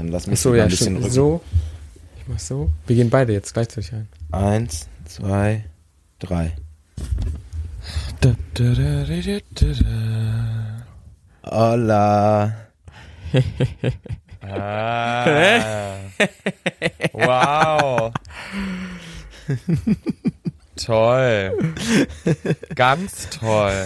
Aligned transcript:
Dann 0.00 0.08
lass 0.08 0.26
mich 0.26 0.42
mal 0.46 0.56
ja, 0.56 0.62
ein 0.62 0.70
bisschen 0.70 0.96
rücken. 0.96 1.10
So. 1.10 1.42
Ich 2.18 2.26
mach 2.26 2.38
so. 2.38 2.70
Wir 2.86 2.96
gehen 2.96 3.10
beide 3.10 3.34
jetzt 3.34 3.52
gleichzeitig 3.52 3.92
ein. 3.92 4.08
Eins, 4.32 4.88
zwei, 5.04 5.66
drei. 6.18 6.56
Hola. 11.44 12.56
Ah. 14.42 15.96
wow. 17.12 18.10
toll. 20.76 21.74
Ganz 22.74 23.28
toll. 23.28 23.84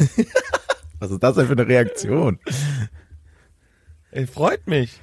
Was 1.01 1.11
ist 1.11 1.23
das 1.25 1.35
denn 1.35 1.47
für 1.49 1.55
eine 1.55 1.67
Reaktion? 1.67 2.39
Ey, 4.13 4.29
freut 4.29 4.69
mich. 4.69 5.01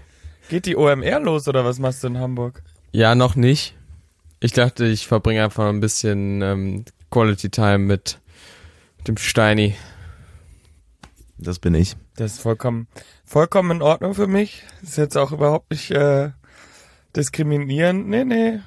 Geht 0.52 0.66
die 0.66 0.76
OMR 0.76 1.22
los 1.22 1.48
oder 1.48 1.64
was 1.64 1.80
machst 1.80 2.04
du 2.04 2.08
in 2.08 2.18
Hamburg? 2.18 2.62
Ja, 2.92 3.16
noch 3.16 3.38
nicht. 3.38 3.73
Ich 4.42 4.52
dachte, 4.52 4.84
ich 4.86 5.08
verbringe 5.08 5.46
einfach 5.46 5.70
ein 5.70 5.80
bisschen 5.80 6.42
ähm, 6.42 6.84
Quality 7.09 7.50
Time 7.50 7.78
mit 7.78 8.20
dem 9.08 9.16
Steini. 9.16 9.78
Das 11.38 11.59
bin 11.59 11.73
ich. 11.73 11.95
Das 12.18 12.34
ist 12.34 12.42
vollkommen, 12.42 12.90
vollkommen 13.23 13.78
in 13.78 13.82
Ordnung 13.82 14.14
für 14.14 14.28
mich. 14.28 14.64
Ist 14.84 14.98
jetzt 14.98 15.16
auch 15.16 15.32
überhaupt 15.32 15.72
nicht 15.72 15.90
äh, 15.92 16.32
diskriminierend. 17.16 18.09
Nee, 18.09 18.26
nee. 18.26 18.59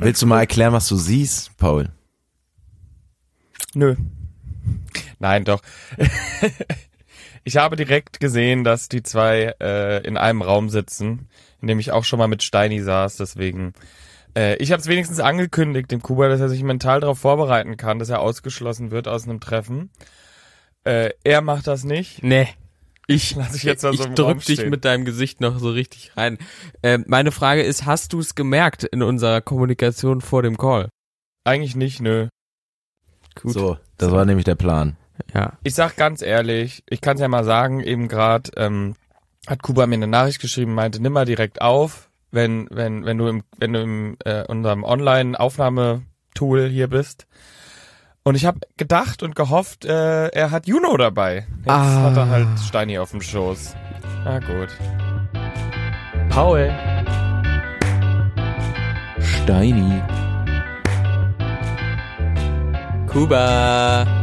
Willst 0.00 0.22
du 0.22 0.26
mal 0.26 0.40
erklären, 0.40 0.72
was 0.72 0.88
du 0.88 0.96
siehst, 0.96 1.56
Paul? 1.58 1.90
Nö. 3.72 3.94
Nein, 5.20 5.44
doch. 5.44 5.62
ich 7.44 7.56
habe 7.56 7.76
direkt 7.76 8.20
gesehen, 8.20 8.64
dass 8.64 8.88
die 8.88 9.02
zwei 9.02 9.54
äh, 9.60 10.06
in 10.06 10.16
einem 10.16 10.42
Raum 10.42 10.68
sitzen, 10.68 11.28
in 11.60 11.68
dem 11.68 11.78
ich 11.78 11.92
auch 11.92 12.04
schon 12.04 12.18
mal 12.18 12.28
mit 12.28 12.42
Steini 12.42 12.80
saß. 12.80 13.16
Deswegen, 13.16 13.72
äh, 14.36 14.56
ich 14.56 14.72
habe 14.72 14.80
es 14.80 14.88
wenigstens 14.88 15.20
angekündigt 15.20 15.90
dem 15.90 16.02
Kuba, 16.02 16.28
dass 16.28 16.40
er 16.40 16.48
sich 16.48 16.62
mental 16.62 17.00
darauf 17.00 17.18
vorbereiten 17.18 17.76
kann, 17.76 17.98
dass 17.98 18.10
er 18.10 18.20
ausgeschlossen 18.20 18.90
wird 18.90 19.08
aus 19.08 19.24
einem 19.24 19.40
Treffen. 19.40 19.90
Äh, 20.84 21.10
er 21.24 21.40
macht 21.40 21.66
das 21.66 21.84
nicht. 21.84 22.22
Nee. 22.22 22.48
Ich, 23.06 23.34
Lass 23.36 23.54
ich 23.54 23.64
jetzt 23.64 23.82
mal 23.82 23.94
so 23.94 24.04
ich 24.04 24.14
drück 24.14 24.44
dich 24.44 24.64
mit 24.66 24.84
deinem 24.84 25.04
Gesicht 25.04 25.40
noch 25.40 25.58
so 25.58 25.70
richtig 25.70 26.16
rein. 26.16 26.38
Ähm, 26.82 27.04
meine 27.08 27.32
Frage 27.32 27.62
ist, 27.62 27.86
hast 27.86 28.12
du 28.12 28.20
es 28.20 28.34
gemerkt 28.34 28.84
in 28.84 29.02
unserer 29.02 29.40
Kommunikation 29.40 30.20
vor 30.20 30.42
dem 30.42 30.56
Call? 30.56 30.88
Eigentlich 31.44 31.74
nicht, 31.74 32.00
nö. 32.00 32.28
Gut. 33.34 33.52
So, 33.52 33.78
das 33.96 34.10
war 34.10 34.24
nämlich 34.24 34.44
der 34.44 34.54
Plan. 34.54 34.96
Ja. 35.34 35.52
Ich 35.62 35.74
sag 35.74 35.96
ganz 35.96 36.22
ehrlich, 36.22 36.82
ich 36.88 37.00
kann 37.00 37.14
es 37.16 37.20
ja 37.20 37.28
mal 37.28 37.44
sagen, 37.44 37.80
eben 37.80 38.08
gerade 38.08 38.50
ähm, 38.56 38.94
hat 39.46 39.62
Kuba 39.62 39.86
mir 39.86 39.94
eine 39.96 40.06
Nachricht 40.06 40.40
geschrieben, 40.40 40.74
meinte, 40.74 41.00
nimm 41.02 41.12
mal 41.12 41.24
direkt 41.24 41.60
auf, 41.62 42.10
wenn, 42.30 42.68
wenn, 42.70 43.04
wenn 43.04 43.18
du 43.18 43.26
im, 43.28 43.42
wenn 43.58 43.72
du 43.72 43.80
im 43.82 44.16
äh, 44.24 44.44
unserem 44.46 44.84
Online-Aufnahmetool 44.84 46.68
hier 46.68 46.88
bist. 46.88 47.26
Und 48.22 48.34
ich 48.34 48.44
habe 48.44 48.60
gedacht 48.76 49.22
und 49.22 49.34
gehofft, 49.34 49.84
äh, 49.86 50.28
er 50.28 50.50
hat 50.50 50.66
Juno 50.66 50.96
dabei. 50.96 51.46
Jetzt 51.60 51.68
Ah. 51.68 52.02
hat 52.02 52.16
er 52.16 52.28
halt 52.28 52.48
Steini 52.60 52.98
auf 52.98 53.10
dem 53.12 53.22
Schoß. 53.22 53.74
Na 54.24 54.38
gut. 54.40 54.68
Paul. 56.28 56.70
Steini. 59.20 60.02
Kuba. 63.06 64.19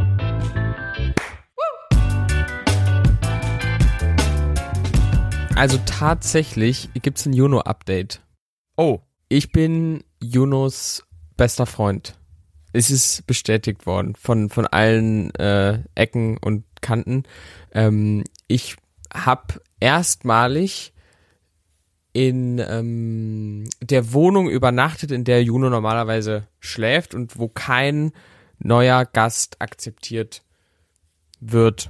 Also 5.57 5.79
tatsächlich 5.87 6.89
gibt's 7.01 7.25
ein 7.25 7.33
Juno-Update. 7.33 8.21
Oh, 8.77 8.99
Ich 9.27 9.51
bin 9.51 10.03
Junos 10.21 11.03
bester 11.35 11.65
Freund. 11.65 12.15
Es 12.73 12.91
ist 12.91 13.25
bestätigt 13.25 13.87
worden 13.87 14.15
von, 14.15 14.51
von 14.51 14.67
allen 14.67 15.33
äh, 15.33 15.79
Ecken 15.95 16.37
und 16.37 16.63
Kanten. 16.81 17.23
Ähm, 17.71 18.23
ich 18.47 18.75
habe 19.11 19.59
erstmalig 19.79 20.93
in 22.13 22.59
ähm, 22.59 23.63
der 23.81 24.13
Wohnung 24.13 24.49
übernachtet, 24.49 25.11
in 25.11 25.23
der 25.23 25.43
Juno 25.43 25.71
normalerweise 25.71 26.47
schläft 26.59 27.15
und 27.15 27.39
wo 27.39 27.47
kein 27.47 28.11
neuer 28.59 29.05
Gast 29.05 29.59
akzeptiert 29.59 30.43
wird. 31.39 31.89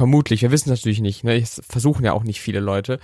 Vermutlich, 0.00 0.40
wir 0.40 0.50
wissen 0.50 0.72
es 0.72 0.78
natürlich 0.78 1.02
nicht. 1.02 1.24
Ne? 1.24 1.36
Es 1.36 1.60
versuchen 1.68 2.06
ja 2.06 2.14
auch 2.14 2.22
nicht 2.22 2.40
viele 2.40 2.60
Leute. 2.60 3.00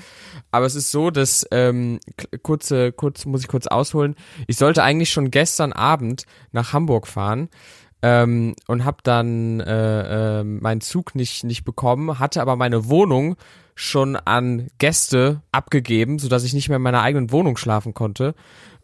Aber 0.51 0.65
es 0.65 0.75
ist 0.75 0.91
so, 0.91 1.11
dass 1.11 1.47
ähm, 1.51 2.01
kurze, 2.43 2.91
kurz 2.91 3.27
muss 3.27 3.43
ich 3.43 3.49
kurz 3.49 3.67
ausholen. 3.67 4.15
Ich 4.47 4.57
sollte 4.57 4.83
eigentlich 4.83 5.11
schon 5.11 5.31
gestern 5.31 5.75
Abend 5.75 6.25
nach 6.53 6.73
Hamburg 6.73 7.07
fahren 7.07 7.51
ähm, 8.01 8.55
und 8.67 8.87
habe 8.87 8.97
dann 9.03 9.61
äh, 9.61 10.41
äh, 10.41 10.45
meinen 10.45 10.81
Zug 10.81 11.15
nicht 11.15 11.45
nicht 11.45 11.65
bekommen, 11.65 12.19
hatte 12.19 12.41
aber 12.41 12.57
meine 12.57 12.89
Wohnung 12.89 13.37
schon 13.75 14.17
an 14.17 14.69
Gäste 14.79 15.43
abgegeben, 15.53 16.19
sodass 16.19 16.45
ich 16.45 16.55
nicht 16.55 16.71
mehr 16.71 16.77
in 16.77 16.83
meiner 16.83 17.03
eigenen 17.03 17.31
Wohnung 17.31 17.59
schlafen 17.59 17.93
konnte 17.93 18.35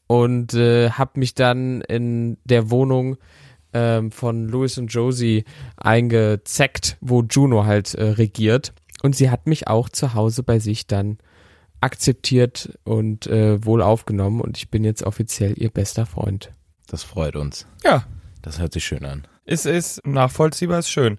und 0.07 0.53
äh, 0.53 0.91
habe 0.91 1.19
mich 1.19 1.35
dann 1.35 1.81
in 1.81 2.37
der 2.45 2.71
Wohnung 2.71 3.17
ähm, 3.73 4.11
von 4.11 4.49
Louis 4.49 4.79
und 4.79 4.89
Josie 4.89 5.45
eingezeckt, 5.77 6.97
wo 7.01 7.23
Juno 7.23 7.65
halt 7.65 7.95
äh, 7.95 8.05
regiert. 8.05 8.73
Und 9.03 9.17
sie 9.17 9.31
hat 9.31 9.47
mich 9.47 9.69
auch 9.69 9.89
zu 9.89 10.15
Hause 10.15 10.43
bei 10.43 10.59
sich 10.59 10.87
dann 10.87 11.19
akzeptiert 11.81 12.79
und 12.85 13.27
äh, 13.27 13.65
wohl 13.65 13.83
aufgenommen 13.83 14.41
und 14.41 14.57
ich 14.57 14.71
bin 14.71 14.85
jetzt 14.85 15.03
offiziell 15.03 15.55
ihr 15.57 15.71
bester 15.71 16.07
Freund. 16.07 16.53
Das 16.87 17.03
freut 17.03 17.37
uns. 17.37 17.67
ja. 17.85 18.05
Das 18.43 18.59
hört 18.59 18.73
sich 18.73 18.85
schön 18.85 19.05
an. 19.05 19.27
Ist, 19.45 19.67
ist 19.67 20.05
nachvollziehbar, 20.05 20.81
ist 20.81 20.91
schön. 20.91 21.19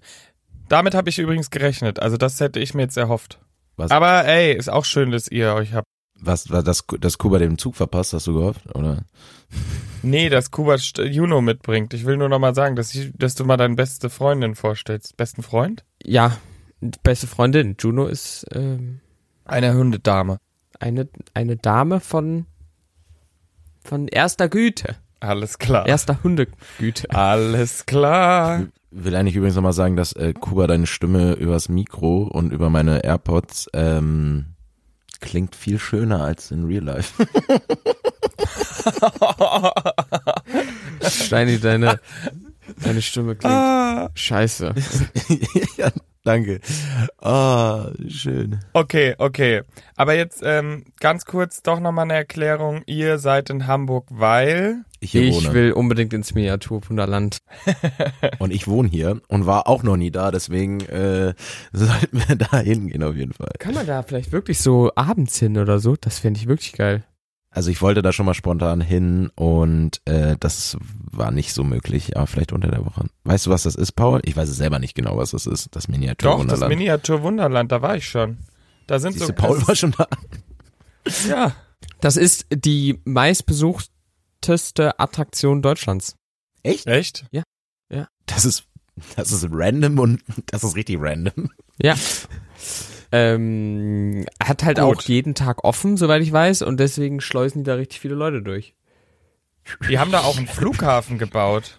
Damit 0.68 0.94
habe 0.94 1.08
ich 1.08 1.18
übrigens 1.18 1.50
gerechnet. 1.50 2.00
Also 2.00 2.18
das 2.18 2.38
hätte 2.38 2.60
ich 2.60 2.74
mir 2.74 2.82
jetzt 2.82 2.98
erhofft. 2.98 3.40
Was? 3.76 3.90
Aber 3.90 4.26
ey, 4.26 4.54
ist 4.54 4.70
auch 4.70 4.84
schön, 4.84 5.10
dass 5.10 5.28
ihr 5.28 5.54
euch 5.54 5.72
habt. 5.72 5.86
Was 6.20 6.50
war 6.50 6.62
das, 6.62 6.84
das 7.00 7.18
Kuba 7.18 7.38
den 7.38 7.58
Zug 7.58 7.76
verpasst, 7.76 8.12
hast 8.12 8.26
du 8.26 8.34
gehofft, 8.34 8.74
oder? 8.74 9.04
Nee, 10.02 10.28
dass 10.30 10.50
Kuba 10.50 10.74
St- 10.74 11.04
Juno 11.04 11.40
mitbringt. 11.40 11.92
Ich 11.92 12.04
will 12.06 12.16
nur 12.16 12.28
noch 12.28 12.38
mal 12.38 12.54
sagen, 12.54 12.76
dass, 12.76 12.94
ich, 12.94 13.12
dass 13.14 13.34
du 13.34 13.44
mal 13.44 13.56
deine 13.56 13.74
beste 13.74 14.08
Freundin 14.10 14.54
vorstellst. 14.54 15.16
Besten 15.16 15.42
Freund? 15.42 15.84
Ja, 16.02 16.38
beste 17.02 17.26
Freundin. 17.26 17.76
Juno 17.78 18.06
ist 18.06 18.46
ähm, 18.52 19.00
Eine 19.44 19.74
Hundedame. 19.74 20.38
eine, 20.80 21.08
eine 21.34 21.56
Dame 21.56 22.00
von, 22.00 22.46
von 23.84 24.08
erster 24.08 24.48
Güte. 24.48 24.96
Alles 25.20 25.58
klar. 25.58 25.86
Erster 25.86 26.22
Hundegüte. 26.22 27.10
Alles 27.10 27.86
klar. 27.86 28.66
Will 28.90 29.16
eigentlich 29.16 29.36
übrigens 29.36 29.56
nochmal 29.56 29.72
sagen, 29.72 29.96
dass 29.96 30.12
äh, 30.12 30.32
Kuba 30.34 30.66
deine 30.66 30.86
Stimme 30.86 31.32
übers 31.34 31.68
Mikro 31.68 32.22
und 32.24 32.52
über 32.52 32.70
meine 32.70 33.02
AirPods 33.04 33.68
ähm, 33.72 34.46
klingt 35.24 35.56
viel 35.56 35.78
schöner 35.78 36.20
als 36.22 36.50
in 36.50 36.66
Real 36.66 36.84
Life. 36.84 37.24
Steini, 41.02 41.58
deine, 41.58 41.98
deine 42.82 43.00
Stimme 43.02 43.34
klingt 43.34 43.54
Ah, 43.54 44.10
scheiße. 44.14 44.74
ja, 45.78 45.90
danke. 46.24 46.60
Ah, 47.20 47.88
schön. 48.08 48.60
okay, 48.74 49.14
okay. 49.18 49.62
Aber 49.96 50.14
jetzt 50.14 50.42
ähm, 50.44 50.84
ganz 51.00 51.24
kurz 51.24 51.62
doch 51.62 51.80
noch 51.80 51.92
mal 51.92 52.02
eine 52.02 52.14
Erklärung. 52.14 52.82
Ihr 52.86 53.18
seid 53.18 53.48
in 53.50 53.66
Hamburg, 53.66 54.06
weil 54.10 54.84
Ich 55.04 55.12
hier 55.12 55.22
Ich 55.22 55.34
wohne. 55.34 55.52
will 55.54 55.72
unbedingt 55.72 56.12
ins 56.14 56.34
Miniaturwunderland. 56.34 57.38
Und 58.38 58.52
ich 58.52 58.66
wohne 58.66 58.88
hier 58.88 59.20
und 59.28 59.46
war 59.46 59.66
auch 59.68 59.82
noch 59.82 59.96
nie 59.96 60.10
da, 60.10 60.30
deswegen 60.30 60.80
äh, 60.80 61.34
sollten 61.72 62.22
wir 62.26 62.36
da 62.36 62.58
hingehen 62.58 63.02
auf 63.02 63.14
jeden 63.14 63.32
Fall. 63.32 63.50
Kann 63.58 63.74
man 63.74 63.86
da 63.86 64.02
vielleicht 64.02 64.32
wirklich 64.32 64.58
so 64.60 64.90
abends 64.96 65.38
hin 65.38 65.58
oder 65.58 65.78
so? 65.78 65.96
Das 66.00 66.18
fände 66.18 66.40
ich 66.40 66.46
wirklich 66.48 66.72
geil. 66.72 67.04
Also 67.50 67.70
ich 67.70 67.80
wollte 67.82 68.02
da 68.02 68.12
schon 68.12 68.26
mal 68.26 68.34
spontan 68.34 68.80
hin 68.80 69.30
und 69.36 70.00
äh, 70.06 70.36
das 70.40 70.76
war 71.12 71.30
nicht 71.30 71.52
so 71.52 71.62
möglich, 71.62 72.16
aber 72.16 72.26
vielleicht 72.26 72.52
unter 72.52 72.68
der 72.68 72.84
Woche. 72.84 73.04
Weißt 73.22 73.46
du, 73.46 73.50
was 73.50 73.62
das 73.62 73.76
ist, 73.76 73.92
Paul? 73.92 74.20
Ich 74.24 74.36
weiß 74.36 74.48
es 74.48 74.56
selber 74.56 74.80
nicht 74.80 74.96
genau, 74.96 75.16
was 75.16 75.30
das 75.30 75.46
ist, 75.46 75.50
das 75.52 75.64
doch, 75.64 75.70
das 75.72 75.88
Miniaturwunderland. 75.88 76.68
Miniaturwunderland, 76.68 77.70
da 77.70 77.80
war 77.80 77.96
ich 77.96 78.08
schon. 78.08 78.38
Da 78.88 78.98
sind 78.98 79.12
Siehst 79.12 79.26
so 79.26 79.32
du, 79.32 79.40
Paul 79.40 79.64
war 79.68 79.76
schon 79.76 79.94
da. 79.96 80.08
ja. 81.28 81.52
Das 82.00 82.16
ist 82.16 82.46
die 82.52 83.00
meistbesuchteste 84.48 84.98
Attraktion 84.98 85.62
Deutschlands. 85.62 86.16
Echt? 86.62 86.86
Echt? 86.86 87.26
Das 88.26 88.44
ist 88.44 88.64
das 89.16 89.32
ist 89.32 89.48
random 89.50 89.98
und 89.98 90.22
das 90.46 90.62
ist 90.62 90.76
richtig 90.76 90.98
random. 91.00 91.50
Ja. 91.82 91.94
ähm, 93.10 94.24
hat 94.42 94.62
halt 94.62 94.78
Gut. 94.78 94.98
auch 94.98 95.02
jeden 95.02 95.34
Tag 95.34 95.64
offen, 95.64 95.96
soweit 95.96 96.22
ich 96.22 96.32
weiß, 96.32 96.62
und 96.62 96.78
deswegen 96.78 97.20
schleusen 97.20 97.64
die 97.64 97.68
da 97.68 97.74
richtig 97.74 98.00
viele 98.00 98.14
Leute 98.14 98.40
durch. 98.40 98.74
Die 99.88 99.98
haben 99.98 100.12
da 100.12 100.20
auch 100.20 100.36
einen 100.38 100.46
Flughafen 100.46 101.18
gebaut. 101.18 101.78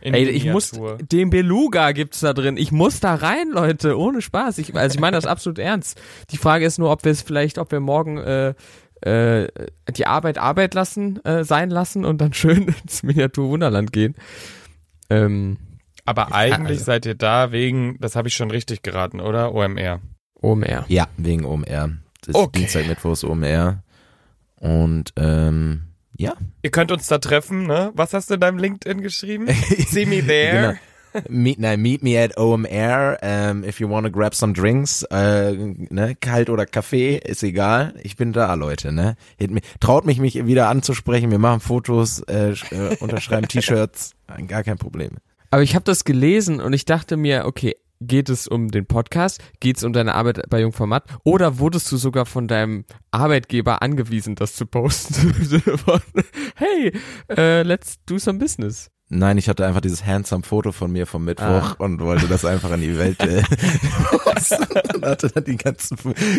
In 0.00 0.14
Ey, 0.14 0.28
ich 0.28 0.46
muss, 0.46 0.72
den 1.00 1.30
Beluga 1.30 1.92
gibt's 1.92 2.20
da 2.20 2.32
drin. 2.32 2.56
Ich 2.56 2.70
muss 2.70 3.00
da 3.00 3.14
rein, 3.14 3.50
Leute, 3.50 3.98
ohne 3.98 4.22
Spaß. 4.22 4.58
Ich, 4.58 4.74
also 4.74 4.94
ich 4.94 5.00
meine 5.00 5.16
das 5.16 5.26
absolut 5.26 5.58
ernst. 5.58 6.00
Die 6.30 6.36
Frage 6.36 6.64
ist 6.64 6.78
nur, 6.78 6.90
ob 6.90 7.04
wir 7.04 7.12
es 7.12 7.22
vielleicht, 7.22 7.58
ob 7.58 7.72
wir 7.72 7.80
morgen 7.80 8.16
äh, 8.18 8.54
äh, 9.02 9.48
die 9.94 10.06
Arbeit 10.06 10.38
Arbeit 10.38 10.74
lassen, 10.74 11.24
äh, 11.24 11.44
sein 11.44 11.70
lassen 11.70 12.04
und 12.04 12.18
dann 12.20 12.32
schön 12.34 12.74
ins 12.82 13.02
Miniaturwunderland 13.02 13.92
gehen. 13.92 14.14
Ähm, 15.10 15.56
Aber 16.04 16.34
eigentlich 16.34 16.78
also- 16.78 16.84
seid 16.84 17.06
ihr 17.06 17.14
da 17.14 17.52
wegen, 17.52 17.96
das 18.00 18.16
habe 18.16 18.28
ich 18.28 18.34
schon 18.34 18.50
richtig 18.50 18.82
geraten, 18.82 19.20
oder? 19.20 19.54
OMR. 19.54 20.00
OMR. 20.40 20.84
Ja, 20.88 21.08
wegen 21.16 21.44
OMR. 21.44 21.90
Das 22.20 22.28
ist 22.28 22.34
Okay. 22.34 22.60
Dienstag, 22.60 22.86
Mittwochs 22.86 23.24
OMR. 23.24 23.82
Und 24.56 25.12
ähm, 25.16 25.82
ja. 26.16 26.34
Ihr 26.62 26.70
könnt 26.70 26.90
uns 26.92 27.06
da 27.06 27.18
treffen, 27.18 27.66
ne? 27.66 27.92
Was 27.94 28.12
hast 28.12 28.28
du 28.30 28.34
in 28.34 28.40
deinem 28.40 28.58
LinkedIn 28.58 29.02
geschrieben? 29.02 29.46
See 29.88 30.04
me 30.06 30.24
there. 30.24 30.60
Genau. 30.72 30.78
Meet, 31.28 31.58
nein, 31.58 31.80
meet 31.80 32.02
me 32.02 32.18
at 32.18 32.36
OMR 32.36 33.18
um, 33.22 33.64
if 33.64 33.80
you 33.80 33.88
want 33.88 34.06
to 34.06 34.10
grab 34.10 34.34
some 34.34 34.52
drinks. 34.52 35.02
Äh, 35.04 35.52
ne, 35.90 36.14
kalt 36.20 36.50
oder 36.50 36.66
Kaffee, 36.66 37.16
ist 37.16 37.42
egal. 37.42 37.94
Ich 38.02 38.16
bin 38.16 38.32
da, 38.32 38.54
Leute. 38.54 38.92
Ne? 38.92 39.16
Traut 39.80 40.06
mich, 40.06 40.18
mich 40.18 40.46
wieder 40.46 40.68
anzusprechen. 40.68 41.30
Wir 41.30 41.38
machen 41.38 41.60
Fotos, 41.60 42.20
äh, 42.20 42.50
äh, 42.70 42.96
unterschreiben 43.00 43.48
T-Shirts. 43.48 44.14
Gar 44.46 44.62
kein 44.62 44.78
Problem. 44.78 45.12
Aber 45.50 45.62
ich 45.62 45.74
habe 45.74 45.84
das 45.84 46.04
gelesen 46.04 46.60
und 46.60 46.72
ich 46.72 46.84
dachte 46.84 47.16
mir, 47.16 47.46
okay, 47.46 47.76
geht 48.00 48.28
es 48.28 48.46
um 48.46 48.70
den 48.70 48.86
Podcast? 48.86 49.40
Geht 49.60 49.78
es 49.78 49.84
um 49.84 49.92
deine 49.92 50.14
Arbeit 50.14 50.42
bei 50.48 50.60
Jungformat? 50.60 51.04
Oder 51.24 51.58
wurdest 51.58 51.90
du 51.90 51.96
sogar 51.96 52.26
von 52.26 52.48
deinem 52.48 52.84
Arbeitgeber 53.10 53.82
angewiesen, 53.82 54.34
das 54.34 54.54
zu 54.54 54.66
posten? 54.66 55.34
Hey, 56.56 56.92
äh, 57.28 57.62
let's 57.62 58.04
do 58.04 58.18
some 58.18 58.38
business. 58.38 58.90
Nein, 59.10 59.38
ich 59.38 59.48
hatte 59.48 59.64
einfach 59.66 59.80
dieses 59.80 60.04
handsome 60.04 60.42
Foto 60.42 60.70
von 60.72 60.92
mir 60.92 61.06
vom 61.06 61.24
Mittwoch 61.24 61.46
Ah. 61.46 61.74
und 61.78 62.00
wollte 62.00 62.28
das 62.28 62.44
einfach 62.44 62.70
in 62.72 62.82
die 62.82 62.98
Welt 62.98 63.18
äh, 63.20 63.42
und 64.94 65.04
hatte 65.04 65.28
dann 65.30 65.44
die 65.44 65.56
ganzen, 65.56 65.96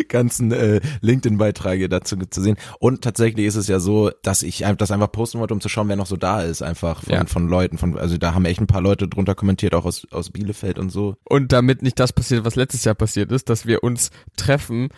ganzen 0.07 0.51
äh, 0.51 0.79
LinkedIn-Beiträge 1.01 1.89
dazu 1.89 2.15
zu 2.17 2.41
sehen. 2.41 2.57
Und 2.79 3.01
tatsächlich 3.03 3.45
ist 3.47 3.55
es 3.55 3.67
ja 3.67 3.79
so, 3.79 4.11
dass 4.23 4.43
ich 4.43 4.63
das 4.77 4.91
einfach 4.91 5.11
posten 5.11 5.39
wollte, 5.39 5.53
um 5.53 5.61
zu 5.61 5.69
schauen, 5.69 5.87
wer 5.89 5.95
noch 5.95 6.05
so 6.05 6.15
da 6.17 6.41
ist, 6.41 6.61
einfach 6.61 7.03
von, 7.03 7.13
Ja. 7.13 7.25
von 7.25 7.47
Leuten. 7.47 7.77
Von, 7.77 7.97
also 7.97 8.17
da 8.17 8.33
haben 8.33 8.45
echt 8.45 8.61
ein 8.61 8.67
paar 8.67 8.81
Leute 8.81 9.07
drunter 9.07 9.35
kommentiert, 9.35 9.73
auch 9.73 9.85
aus, 9.85 10.07
aus 10.11 10.29
Bielefeld 10.29 10.77
und 10.79 10.89
so. 10.91 11.15
Und 11.23 11.51
damit 11.51 11.81
nicht 11.81 11.99
das 11.99 12.13
passiert, 12.13 12.45
was 12.45 12.55
letztes 12.55 12.83
Jahr 12.85 12.95
passiert 12.95 13.31
ist, 13.31 13.49
dass 13.49 13.65
wir 13.65 13.83
uns 13.83 14.11
treffen, 14.37 14.89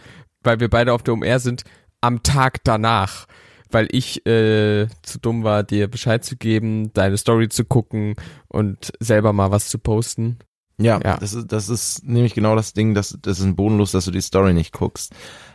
weil 0.44 0.59
wir 0.59 0.69
beide 0.69 0.94
auf 0.94 1.03
der 1.03 1.13
OMR 1.13 1.39
sind, 1.39 1.63
am 2.01 2.24
Tag 2.24 2.63
danach. 2.63 3.27
Weil 3.71 3.88
ich 3.91 4.25
äh, 4.25 4.88
zu 5.01 5.19
dumm 5.19 5.44
war, 5.44 5.63
dir 5.63 5.88
Bescheid 5.88 6.23
zu 6.23 6.35
geben, 6.35 6.91
deine 6.94 7.18
Story 7.18 7.50
zu 7.50 7.65
gucken 7.65 8.15
und 8.47 8.91
selber 9.00 9.33
mal 9.33 9.51
was 9.51 9.69
zu 9.69 9.79
posten. 9.79 10.39
Ja, 10.77 11.00
Ja. 11.03 11.18
Das, 11.18 11.33
ist, 11.33 11.51
das 11.51 11.69
ist 11.69 12.03
nämlich 12.03 12.33
genau 12.33 12.56
das 12.56 12.73
Ding, 12.73 12.94
das, 12.94 13.18
das 13.21 13.39
ist 13.39 13.45
ein 13.45 13.56
bodenlos, 13.56 13.91
dass 13.91 14.06
du 14.06 14.12
die 14.12 14.21
Story 14.21 14.53
nicht 14.53 14.73
guckst. 14.73 15.13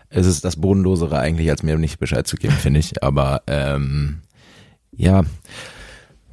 Es 0.09 0.27
ist 0.27 0.45
das 0.45 0.57
Bodenlosere 0.57 1.19
eigentlich, 1.19 1.51
als 1.51 1.63
mir 1.63 1.77
nicht 1.77 1.99
Bescheid 1.99 2.27
zu 2.27 2.37
geben, 2.37 2.55
finde 2.55 2.81
ich. 2.81 3.03
Aber 3.03 3.43
ähm, 3.47 4.23
ja, 4.93 5.23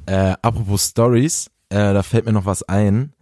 äh, 0.06 0.34
apropos 0.42 0.90
Stories, 0.90 1.50
äh, 1.70 1.92
da 1.92 2.02
fällt 2.02 2.26
mir 2.26 2.32
noch 2.32 2.46
was 2.46 2.62
ein, 2.62 3.12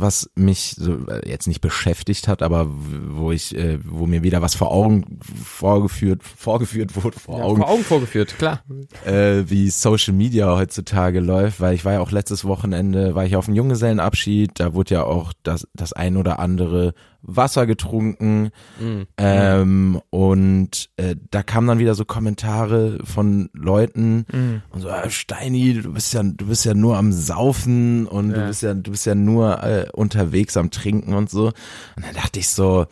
was 0.00 0.30
mich 0.34 0.74
so 0.76 1.06
äh, 1.08 1.28
jetzt 1.28 1.46
nicht 1.46 1.60
beschäftigt 1.60 2.28
hat, 2.28 2.42
aber 2.42 2.66
wo 2.68 3.32
ich, 3.32 3.56
äh, 3.56 3.78
wo 3.84 4.06
mir 4.06 4.22
wieder 4.22 4.42
was 4.42 4.54
vor 4.54 4.70
Augen 4.70 5.20
vorgeführt, 5.44 6.22
vorgeführt 6.22 7.02
wurde, 7.02 7.18
vor 7.18 7.42
Augen, 7.42 7.62
vor 7.62 7.70
Augen 7.70 7.84
vorgeführt, 7.84 8.36
klar. 8.38 8.62
äh, 9.04 9.44
wie 9.46 9.70
Social 9.70 10.14
Media 10.14 10.54
heutzutage 10.56 11.20
läuft, 11.20 11.60
weil 11.60 11.74
ich 11.74 11.84
war 11.84 11.94
ja 11.94 12.00
auch 12.00 12.10
letztes 12.10 12.44
Wochenende, 12.44 13.14
war 13.14 13.24
ich 13.24 13.36
auf 13.36 13.48
einem 13.48 13.56
Junggesellenabschied, 13.56 14.52
da 14.54 14.74
wurde 14.74 14.94
ja 14.94 15.04
auch 15.04 15.32
das, 15.42 15.66
das 15.74 15.92
ein 15.92 16.16
oder 16.16 16.38
andere 16.38 16.94
Wasser 17.30 17.66
getrunken 17.66 18.50
Mhm. 18.80 19.06
ähm, 19.18 20.00
und 20.10 20.88
äh, 20.96 21.14
da 21.30 21.42
kamen 21.42 21.68
dann 21.68 21.78
wieder 21.78 21.94
so 21.94 22.04
Kommentare 22.06 22.98
von 23.04 23.50
Leuten 23.52 24.24
Mhm. 24.32 24.62
und 24.70 24.80
so, 24.80 24.88
ah, 24.88 25.10
Steini, 25.10 25.74
du 25.74 25.92
bist 25.92 26.14
ja, 26.14 26.22
du 26.22 26.46
bist 26.46 26.64
ja 26.64 26.72
nur 26.74 26.96
am 26.96 27.12
Saufen 27.12 28.06
und 28.06 28.30
du 28.30 28.40
Ja. 28.40 28.46
bist 28.46 28.62
ja, 28.62 28.72
du 28.74 28.90
bist 28.90 29.04
ja 29.04 29.14
nur 29.14 29.62
äh, 29.62 29.86
unterwegs 29.92 30.56
am 30.56 30.70
Trinken 30.70 31.12
und 31.14 31.28
so. 31.28 31.46
Und 31.48 32.04
dann 32.06 32.14
dachte 32.14 32.38
ich 32.40 32.48
so, 32.48 32.86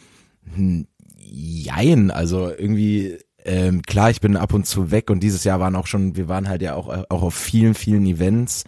hm, 0.54 0.86
jein, 1.18 2.10
also 2.10 2.50
irgendwie, 2.50 3.18
ähm, 3.44 3.82
klar, 3.82 4.10
ich 4.10 4.20
bin 4.20 4.36
ab 4.36 4.52
und 4.52 4.66
zu 4.66 4.90
weg 4.90 5.08
und 5.10 5.20
dieses 5.22 5.44
Jahr 5.44 5.60
waren 5.60 5.76
auch 5.76 5.86
schon, 5.86 6.16
wir 6.16 6.28
waren 6.28 6.48
halt 6.48 6.62
ja 6.62 6.74
auch, 6.74 6.88
auch 7.08 7.22
auf 7.22 7.34
vielen, 7.34 7.74
vielen 7.74 8.04
Events. 8.06 8.64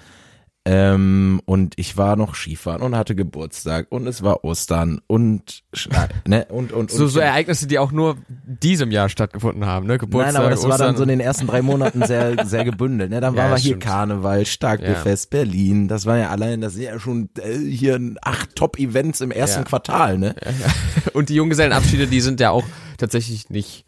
Ähm, 0.70 1.40
und 1.46 1.72
ich 1.76 1.96
war 1.96 2.16
noch 2.16 2.34
Skifahren 2.34 2.82
und 2.82 2.94
hatte 2.94 3.14
Geburtstag 3.14 3.86
und 3.88 4.06
es 4.06 4.22
war 4.22 4.44
Ostern 4.44 5.00
und 5.06 5.62
Schna- 5.74 6.08
ne 6.26 6.44
und 6.50 6.72
und, 6.72 6.90
So, 6.90 7.04
und 7.04 7.08
so 7.08 7.20
Ereignisse, 7.20 7.66
die 7.66 7.78
auch 7.78 7.90
nur 7.90 8.18
diesem 8.44 8.90
Jahr 8.90 9.08
stattgefunden 9.08 9.64
haben, 9.64 9.86
ne? 9.86 9.96
Geburtstag, 9.96 10.34
Nein, 10.34 10.42
aber 10.42 10.50
das 10.50 10.64
war 10.64 10.72
Ostern. 10.72 10.86
dann 10.88 10.96
so 10.98 11.02
in 11.04 11.08
den 11.08 11.20
ersten 11.20 11.46
drei 11.46 11.62
Monaten 11.62 12.04
sehr, 12.04 12.44
sehr 12.44 12.64
gebündelt. 12.66 13.08
Ne? 13.10 13.22
Dann 13.22 13.34
Ja, 13.34 13.44
war 13.50 13.58
hier 13.58 13.70
stimmt. 13.70 13.82
Karneval, 13.84 14.44
Starkbierfest, 14.44 15.30
Berlin. 15.30 15.88
Das 15.88 16.04
war 16.04 16.18
ja 16.18 16.28
allein, 16.28 16.60
das 16.60 16.74
sind 16.74 16.82
ja 16.82 17.00
schon 17.00 17.30
äh, 17.40 17.56
hier 17.56 17.98
acht 18.20 18.54
Top-Events 18.54 19.22
im 19.22 19.30
ersten 19.30 19.60
Ja. 19.60 19.64
Quartal. 19.64 20.18
Ne? 20.18 20.34
Und 21.14 21.30
die 21.30 21.34
Junggesellenabschiede, 21.36 22.08
die 22.08 22.20
sind 22.20 22.40
ja 22.40 22.50
auch 22.50 22.64
tatsächlich 22.98 23.48
nicht 23.48 23.86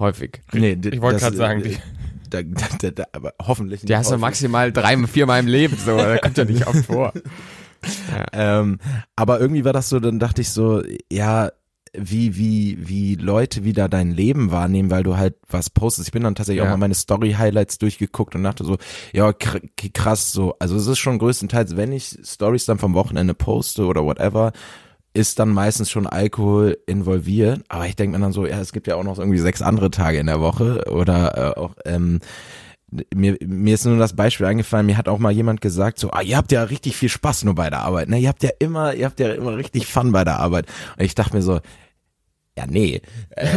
häufig. 0.00 0.40
Nee, 0.52 0.76
Ich 0.90 1.00
wollte 1.00 1.20
gerade 1.20 1.36
sagen, 1.36 1.60
äh, 1.60 1.68
die- 1.68 1.78
Da, 2.42 2.66
da, 2.80 2.90
da, 2.90 3.04
aber 3.12 3.34
hoffentlich 3.40 3.82
nicht. 3.82 3.88
Die 3.90 3.96
hast 3.96 4.10
du 4.10 4.18
maximal 4.18 4.72
drei, 4.72 4.96
viermal 5.06 5.40
im 5.40 5.46
Leben, 5.46 5.76
so, 5.76 5.96
da 5.96 6.18
kommt 6.18 6.38
ja 6.38 6.44
nicht 6.44 6.66
oft 6.66 6.86
vor. 6.86 7.12
Ähm, 8.32 8.78
aber 9.14 9.38
irgendwie 9.38 9.64
war 9.64 9.72
das 9.72 9.88
so, 9.90 10.00
dann 10.00 10.18
dachte 10.18 10.40
ich 10.40 10.50
so, 10.50 10.82
ja, 11.12 11.50
wie, 11.96 12.36
wie, 12.36 12.78
wie 12.88 13.14
Leute 13.14 13.64
wieder 13.64 13.88
dein 13.88 14.10
Leben 14.10 14.50
wahrnehmen, 14.50 14.90
weil 14.90 15.02
du 15.04 15.16
halt 15.16 15.36
was 15.48 15.70
postest. 15.70 16.08
Ich 16.08 16.12
bin 16.12 16.24
dann 16.24 16.34
tatsächlich 16.34 16.62
Ja. 16.62 16.66
auch 16.66 16.70
mal 16.72 16.78
meine 16.78 16.94
Story-Highlights 16.94 17.78
durchgeguckt 17.78 18.34
und 18.34 18.42
dachte 18.42 18.64
so, 18.64 18.76
ja, 19.12 19.32
kr 19.32 19.60
krass, 19.94 20.32
so. 20.32 20.56
Also 20.58 20.74
es 20.76 20.86
ist 20.86 20.98
schon 20.98 21.18
größtenteils, 21.18 21.76
wenn 21.76 21.92
ich 21.92 22.18
Stories 22.24 22.64
dann 22.64 22.78
vom 22.78 22.94
Wochenende 22.94 23.34
poste 23.34 23.84
oder 23.86 24.04
whatever, 24.04 24.52
ist 25.16 25.38
dann 25.38 25.48
meistens 25.48 25.90
schon 25.90 26.06
Alkohol 26.06 26.78
involviert. 26.86 27.64
Aber 27.68 27.86
ich 27.86 27.96
denke 27.96 28.16
mir 28.16 28.22
dann 28.22 28.32
so, 28.32 28.46
ja, 28.46 28.60
es 28.60 28.72
gibt 28.72 28.86
ja 28.86 28.96
auch 28.96 29.02
noch 29.02 29.18
irgendwie 29.18 29.38
sechs 29.38 29.62
andere 29.62 29.90
Tage 29.90 30.18
in 30.18 30.26
der 30.26 30.40
Woche 30.40 30.84
oder 30.90 31.56
äh, 31.56 31.58
auch, 31.58 31.74
ähm, 31.84 32.20
mir, 33.14 33.36
mir 33.44 33.74
ist 33.74 33.84
nur 33.84 33.98
das 33.98 34.14
Beispiel 34.14 34.46
eingefallen, 34.46 34.86
mir 34.86 34.96
hat 34.96 35.08
auch 35.08 35.18
mal 35.18 35.32
jemand 35.32 35.60
gesagt, 35.60 35.98
so, 35.98 36.10
ah, 36.10 36.22
ihr 36.22 36.36
habt 36.36 36.52
ja 36.52 36.62
richtig 36.62 36.96
viel 36.96 37.08
Spaß 37.08 37.44
nur 37.44 37.54
bei 37.54 37.68
der 37.68 37.80
Arbeit, 37.80 38.08
ne? 38.08 38.18
Ihr 38.18 38.28
habt 38.28 38.42
ja 38.42 38.50
immer, 38.58 38.94
ihr 38.94 39.06
habt 39.06 39.18
ja 39.18 39.32
immer 39.32 39.56
richtig 39.56 39.86
Fun 39.86 40.12
bei 40.12 40.24
der 40.24 40.38
Arbeit. 40.38 40.66
Und 40.96 41.04
ich 41.04 41.14
dachte 41.14 41.34
mir 41.34 41.42
so, 41.42 41.60
ja, 42.56 42.66
nee. 42.66 43.02
Äh, 43.30 43.48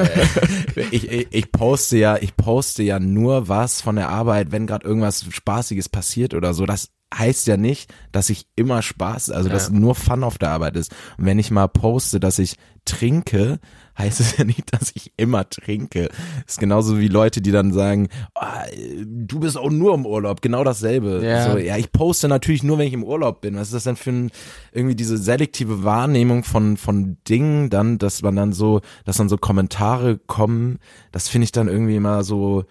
ich, 0.92 1.12
ich, 1.12 1.28
ich 1.30 1.52
poste 1.52 1.98
ja, 1.98 2.18
ich 2.18 2.36
poste 2.36 2.84
ja 2.84 3.00
nur 3.00 3.48
was 3.48 3.82
von 3.82 3.96
der 3.96 4.10
Arbeit, 4.10 4.52
wenn 4.52 4.68
gerade 4.68 4.86
irgendwas 4.86 5.26
Spaßiges 5.30 5.90
passiert 5.90 6.34
oder 6.34 6.54
so. 6.54 6.66
Das 6.66 6.90
heißt 7.14 7.48
ja 7.48 7.58
nicht, 7.58 7.94
dass 8.12 8.30
ich 8.30 8.48
immer 8.56 8.82
Spaß, 8.82 9.32
also 9.32 9.50
dass 9.50 9.70
Ja. 9.70 9.74
nur 9.74 9.96
Fun 9.96 10.24
auf 10.24 10.38
der 10.38 10.50
Arbeit 10.52 10.76
ist. 10.76 10.94
Und 11.18 11.26
wenn 11.26 11.40
ich 11.40 11.50
mal 11.52 11.68
poste, 11.68 12.20
dass 12.20 12.38
ich 12.40 12.56
trinke, 12.86 13.60
heißt 13.98 14.20
es 14.20 14.38
ja 14.38 14.44
nicht, 14.44 14.74
dass 14.74 14.92
ich 14.96 15.14
immer 15.18 15.48
trinke. 15.50 16.10
ist 16.48 16.60
genauso 16.60 17.00
wie 17.00 17.08
Leute, 17.08 17.42
die 17.42 17.52
dann 17.52 17.74
sagen, 17.74 18.10
ah, 18.36 18.64
du 19.06 19.40
bist 19.40 19.58
auch 19.58 19.70
nur 19.70 19.94
im 19.94 20.06
Urlaub, 20.06 20.42
genau 20.42 20.64
dasselbe. 20.64 21.22
Ja. 21.24 21.52
So, 21.52 21.58
ja, 21.58 21.78
ich 21.78 21.92
poste 21.92 22.28
natürlich 22.28 22.64
nur, 22.64 22.78
wenn 22.78 22.88
ich 22.88 22.94
im 22.94 23.04
Urlaub 23.04 23.42
bin. 23.42 23.56
Was 23.56 23.68
ist 23.68 23.74
das 23.74 23.84
denn 23.84 23.96
für 23.96 24.12
ein, 24.12 24.32
irgendwie 24.72 24.96
diese 24.96 25.18
selektive 25.18 25.84
Wahrnehmung 25.84 26.44
von, 26.44 26.78
von 26.78 27.18
Dingen 27.28 27.70
dann, 27.70 27.98
dass 27.98 28.22
man 28.22 28.36
dann 28.36 28.54
so, 28.54 28.82
dass 29.06 29.18
dann 29.18 29.30
so 29.30 29.38
Kommentare 29.38 30.18
kommen, 30.18 30.80
das 31.12 31.28
finde 31.28 31.46
ich 31.46 31.52
dann 31.52 31.68
irgendwie 31.68 31.96
immer 31.96 32.24
so, 32.24 32.66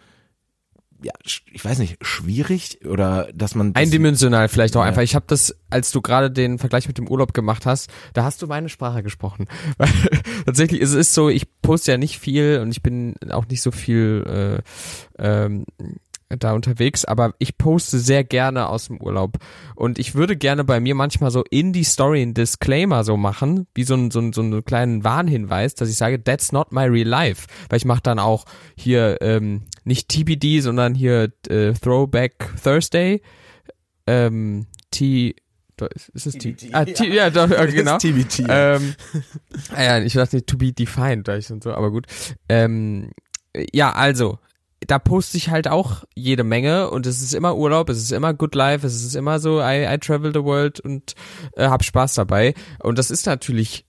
ja, 1.02 1.12
ich 1.24 1.64
weiß 1.64 1.78
nicht, 1.78 1.96
schwierig 2.04 2.80
oder 2.84 3.28
dass 3.32 3.54
man 3.54 3.72
das, 3.72 3.82
Eindimensional 3.82 4.48
vielleicht 4.48 4.76
auch 4.76 4.80
Ja. 4.80 4.86
einfach. 4.88 5.02
Ich 5.02 5.14
habe 5.14 5.26
das, 5.28 5.54
als 5.70 5.92
du 5.92 6.00
gerade 6.00 6.30
den 6.30 6.58
Vergleich 6.58 6.88
mit 6.88 6.98
dem 6.98 7.08
Urlaub 7.08 7.34
gemacht 7.34 7.66
hast, 7.66 7.90
da 8.14 8.24
hast 8.24 8.42
du 8.42 8.46
meine 8.46 8.68
Sprache 8.68 9.02
gesprochen. 9.02 9.46
Weil 9.78 9.88
tatsächlich 10.44 10.80
ist 10.80 10.94
es 10.94 11.14
so, 11.14 11.28
ich 11.28 11.46
poste 11.62 11.92
ja 11.92 11.98
nicht 11.98 12.18
viel 12.18 12.58
und 12.62 12.70
ich 12.70 12.82
bin 12.82 13.14
auch 13.30 13.46
nicht 13.46 13.62
so 13.62 13.70
viel 13.70 14.62
äh, 15.18 15.22
ähm, 15.24 15.64
da 16.30 16.52
unterwegs, 16.52 17.06
aber 17.06 17.32
ich 17.38 17.56
poste 17.56 17.98
sehr 17.98 18.22
gerne 18.22 18.68
aus 18.68 18.88
dem 18.88 19.00
Urlaub. 19.00 19.38
Und 19.74 19.98
ich 19.98 20.14
würde 20.14 20.36
gerne 20.36 20.62
bei 20.62 20.78
mir 20.78 20.94
manchmal 20.94 21.30
so 21.30 21.42
in 21.48 21.72
die 21.72 21.84
Story 21.84 22.20
einen 22.20 22.34
Disclaimer 22.34 23.02
so 23.02 23.16
machen, 23.16 23.66
wie 23.74 23.84
so, 23.84 23.94
ein, 23.94 24.10
so, 24.10 24.20
ein, 24.20 24.34
so 24.34 24.42
einen 24.42 24.62
kleinen 24.62 25.04
Warnhinweis, 25.04 25.74
dass 25.74 25.88
ich 25.88 25.96
sage, 25.96 26.22
that's 26.22 26.52
not 26.52 26.70
my 26.70 26.82
real 26.84 27.08
life. 27.08 27.46
Weil 27.70 27.78
ich 27.78 27.86
mache 27.86 28.02
dann 28.02 28.18
auch 28.18 28.44
hier 28.76 29.16
ähm, 29.22 29.62
nicht 29.88 30.08
TBD, 30.08 30.60
sondern 30.60 30.94
hier 30.94 31.32
äh, 31.48 31.72
Throwback 31.72 32.50
Thursday. 32.62 33.22
Ähm, 34.06 34.66
T. 34.90 35.34
Ist 36.12 36.26
es 36.26 36.34
T? 36.34 36.52
TBT, 36.52 36.74
Ah, 36.74 36.84
T 36.84 37.12
ja, 37.12 37.30
doch, 37.30 37.50
äh, 37.50 37.66
genau. 37.72 37.98
TBT. 37.98 38.44
Ähm, 38.48 38.94
ah 39.74 39.82
ja, 39.82 39.98
ich 40.00 40.12
dachte 40.12 40.44
to 40.44 40.56
be 40.56 40.72
defined, 40.72 41.26
da 41.26 41.36
ich 41.36 41.50
und 41.50 41.62
so, 41.62 41.72
aber 41.72 41.90
gut. 41.90 42.06
Ähm, 42.48 43.10
ja, 43.72 43.92
also, 43.92 44.38
da 44.86 44.98
poste 44.98 45.36
ich 45.36 45.50
halt 45.50 45.68
auch 45.68 46.04
jede 46.14 46.44
Menge 46.44 46.90
und 46.90 47.06
es 47.06 47.22
ist 47.22 47.34
immer 47.34 47.56
Urlaub, 47.56 47.88
es 47.88 47.98
ist 47.98 48.12
immer 48.12 48.34
Good 48.34 48.54
Life, 48.54 48.86
es 48.86 49.04
ist 49.04 49.16
immer 49.16 49.40
so, 49.40 49.60
I, 49.60 49.86
I 49.88 49.98
travel 49.98 50.32
the 50.32 50.42
world 50.44 50.80
und 50.80 51.14
äh, 51.56 51.68
hab 51.68 51.84
Spaß 51.84 52.14
dabei. 52.14 52.54
Und 52.82 52.98
das 52.98 53.10
ist 53.10 53.26
natürlich 53.26 53.86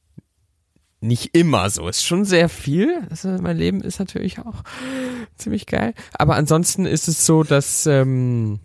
nicht 1.02 1.36
immer 1.36 1.70
so. 1.70 1.88
Ist 1.88 2.06
schon 2.06 2.26
sehr 2.26 2.50
viel. 2.50 3.02
Also 3.10 3.30
mein 3.30 3.58
Leben 3.58 3.82
ist 3.82 4.00
natürlich 4.00 4.40
auch 4.40 4.64
ziemlich 5.36 5.66
geil. 5.66 5.94
Aber 6.14 6.36
ansonsten 6.36 6.86
ist 6.86 7.08
es 7.08 7.26
so, 7.26 7.44
dass 7.44 7.86
ähm, 7.86 8.60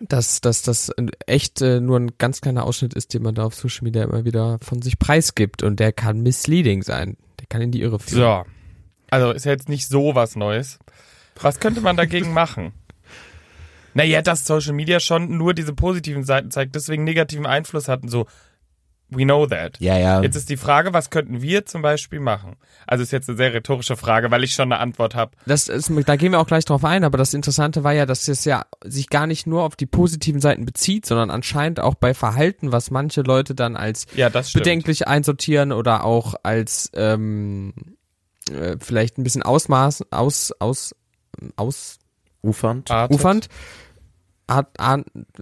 dass 0.00 0.40
dass 0.40 0.62
das 0.62 0.92
echt 1.26 1.60
äh, 1.62 1.80
nur 1.80 1.98
ein 1.98 2.12
ganz 2.18 2.40
kleiner 2.40 2.64
Ausschnitt 2.64 2.94
ist, 2.94 3.14
den 3.14 3.22
man 3.22 3.34
da 3.34 3.44
auf 3.44 3.54
Social 3.54 3.84
Media 3.84 4.04
immer 4.04 4.24
wieder 4.24 4.58
von 4.62 4.82
sich 4.82 4.98
preisgibt 4.98 5.62
und 5.62 5.80
der 5.80 5.92
kann 5.92 6.20
misleading 6.20 6.82
sein. 6.82 7.16
Der 7.40 7.46
kann 7.46 7.62
in 7.62 7.72
die 7.72 7.80
Irre 7.80 7.98
führen. 7.98 8.44
So. 8.44 8.50
Also 9.10 9.32
ist 9.32 9.44
ja 9.44 9.52
jetzt 9.52 9.68
nicht 9.68 9.88
so 9.88 10.14
was 10.14 10.36
Neues. 10.36 10.78
Was 11.40 11.58
könnte 11.58 11.80
man 11.80 11.96
dagegen 11.96 12.32
machen? 12.32 12.72
Naja, 13.94 14.22
dass 14.22 14.46
Social 14.46 14.72
Media 14.72 15.00
schon 15.00 15.36
nur 15.36 15.52
diese 15.52 15.74
positiven 15.74 16.22
Seiten 16.22 16.52
zeigt, 16.52 16.76
deswegen 16.76 17.02
negativen 17.02 17.46
Einfluss 17.46 17.88
hatten, 17.88 18.08
so 18.08 18.26
We 19.10 19.24
know 19.24 19.46
that. 19.46 19.78
Ja, 19.80 19.98
ja. 19.98 20.22
Jetzt 20.22 20.36
ist 20.36 20.48
die 20.48 20.56
Frage, 20.56 20.92
was 20.92 21.10
könnten 21.10 21.42
wir 21.42 21.66
zum 21.66 21.82
Beispiel 21.82 22.20
machen? 22.20 22.56
Also 22.86 23.02
ist 23.02 23.10
jetzt 23.10 23.28
eine 23.28 23.36
sehr 23.36 23.52
rhetorische 23.52 23.96
Frage, 23.96 24.30
weil 24.30 24.44
ich 24.44 24.54
schon 24.54 24.72
eine 24.72 24.80
Antwort 24.80 25.16
habe. 25.16 25.32
Das 25.46 25.68
ist, 25.68 25.90
da 26.06 26.16
gehen 26.16 26.32
wir 26.32 26.40
auch 26.40 26.46
gleich 26.46 26.64
drauf 26.64 26.84
ein, 26.84 27.02
aber 27.02 27.18
das 27.18 27.34
Interessante 27.34 27.82
war 27.82 27.92
ja, 27.92 28.06
dass 28.06 28.28
es 28.28 28.44
ja 28.44 28.66
sich 28.84 29.10
gar 29.10 29.26
nicht 29.26 29.46
nur 29.46 29.64
auf 29.64 29.74
die 29.74 29.86
positiven 29.86 30.40
Seiten 30.40 30.64
bezieht, 30.64 31.06
sondern 31.06 31.30
anscheinend 31.30 31.80
auch 31.80 31.96
bei 31.96 32.14
Verhalten, 32.14 32.70
was 32.70 32.90
manche 32.90 33.22
Leute 33.22 33.54
dann 33.54 33.76
als 33.76 34.06
ja, 34.14 34.28
bedenklich 34.28 35.08
einsortieren 35.08 35.72
oder 35.72 36.04
auch 36.04 36.34
als 36.44 36.90
ähm, 36.94 37.74
äh, 38.50 38.76
vielleicht 38.78 39.18
ein 39.18 39.24
bisschen 39.24 39.42
Ausmaß, 39.42 40.04
aus, 40.12 40.52
aus, 40.60 40.94
aus 41.56 41.98
Ufernd. 42.42 42.90
Ufernd 43.10 43.48
hat, 44.50 44.76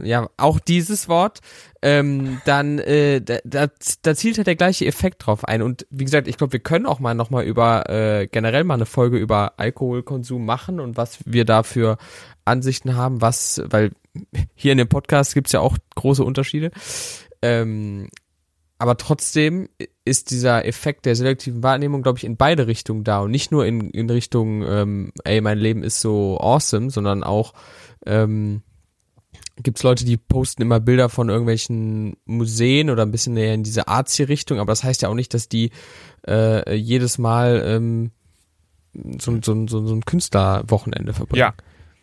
ja 0.02 0.28
auch 0.36 0.60
dieses 0.60 1.08
Wort, 1.08 1.40
ähm, 1.82 2.40
dann 2.44 2.78
äh, 2.78 3.20
da, 3.20 3.38
da, 3.44 3.68
da 4.02 4.14
zielt 4.14 4.36
halt 4.36 4.46
der 4.46 4.56
gleiche 4.56 4.86
Effekt 4.86 5.26
drauf 5.26 5.44
ein. 5.44 5.62
Und 5.62 5.86
wie 5.90 6.04
gesagt, 6.04 6.28
ich 6.28 6.36
glaube, 6.36 6.52
wir 6.52 6.60
können 6.60 6.86
auch 6.86 7.00
mal 7.00 7.14
nochmal 7.14 7.44
über 7.44 7.88
äh, 7.88 8.28
generell 8.30 8.64
mal 8.64 8.74
eine 8.74 8.86
Folge 8.86 9.18
über 9.18 9.54
Alkoholkonsum 9.56 10.44
machen 10.44 10.78
und 10.78 10.96
was 10.96 11.18
wir 11.24 11.44
da 11.44 11.62
für 11.62 11.96
Ansichten 12.44 12.96
haben, 12.96 13.20
was, 13.20 13.62
weil 13.64 13.92
hier 14.54 14.72
in 14.72 14.78
dem 14.78 14.88
Podcast 14.88 15.34
gibt's 15.34 15.52
ja 15.52 15.60
auch 15.60 15.76
große 15.94 16.24
Unterschiede. 16.24 16.70
Ähm, 17.42 18.08
aber 18.78 18.96
trotzdem 18.96 19.68
ist 20.04 20.30
dieser 20.30 20.64
Effekt 20.64 21.04
der 21.04 21.16
selektiven 21.16 21.64
Wahrnehmung, 21.64 22.02
glaube 22.02 22.18
ich, 22.18 22.24
in 22.24 22.36
beide 22.36 22.68
Richtungen 22.68 23.02
da 23.02 23.20
und 23.20 23.32
nicht 23.32 23.50
nur 23.50 23.66
in, 23.66 23.90
in 23.90 24.08
Richtung, 24.08 24.62
ähm, 24.62 25.12
ey, 25.24 25.40
mein 25.40 25.58
Leben 25.58 25.82
ist 25.82 26.00
so 26.00 26.38
awesome, 26.38 26.90
sondern 26.90 27.24
auch 27.24 27.54
ähm, 28.06 28.62
gibt's 29.62 29.82
Leute, 29.82 30.04
die 30.04 30.16
posten 30.16 30.62
immer 30.62 30.80
Bilder 30.80 31.08
von 31.08 31.28
irgendwelchen 31.28 32.16
Museen 32.24 32.90
oder 32.90 33.02
ein 33.02 33.10
bisschen 33.10 33.34
näher 33.34 33.54
in 33.54 33.62
diese 33.62 33.88
Artsy-Richtung, 33.88 34.58
aber 34.58 34.72
das 34.72 34.84
heißt 34.84 35.02
ja 35.02 35.08
auch 35.08 35.14
nicht, 35.14 35.34
dass 35.34 35.48
die 35.48 35.70
äh, 36.26 36.74
jedes 36.74 37.18
Mal 37.18 37.62
ähm, 37.64 38.10
so, 39.18 39.38
so, 39.42 39.66
so, 39.66 39.86
so 39.86 39.94
ein 39.94 40.04
Künstlerwochenende 40.04 41.12
verbringen. 41.12 41.40
Ja. 41.40 41.54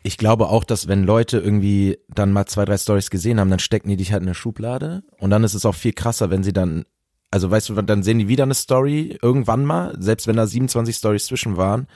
Ich 0.03 0.17
glaube 0.17 0.49
auch, 0.49 0.63
dass 0.63 0.87
wenn 0.87 1.03
Leute 1.03 1.39
irgendwie 1.39 1.97
dann 2.09 2.31
mal 2.31 2.45
zwei, 2.45 2.65
drei 2.65 2.77
Stories 2.77 3.09
gesehen 3.09 3.39
haben, 3.39 3.49
dann 3.49 3.59
stecken 3.59 3.89
die 3.89 3.97
dich 3.97 4.11
halt 4.11 4.21
in 4.21 4.27
eine 4.27 4.35
Schublade 4.35 5.03
und 5.17 5.31
dann 5.31 5.43
ist 5.43 5.55
es 5.55 5.65
auch 5.65 5.73
viel 5.73 5.93
krasser, 5.93 6.29
wenn 6.29 6.43
sie 6.43 6.53
dann, 6.53 6.85
also 7.31 7.49
weißt 7.49 7.69
du, 7.69 7.81
dann 7.81 8.03
sehen 8.03 8.19
die 8.19 8.27
wieder 8.27 8.43
eine 8.43 8.53
Story 8.53 9.17
irgendwann 9.21 9.65
mal, 9.65 9.95
selbst 9.99 10.27
wenn 10.27 10.35
da 10.35 10.45
27 10.45 10.95
Stories 10.95 11.25
zwischen 11.25 11.57
waren 11.57 11.87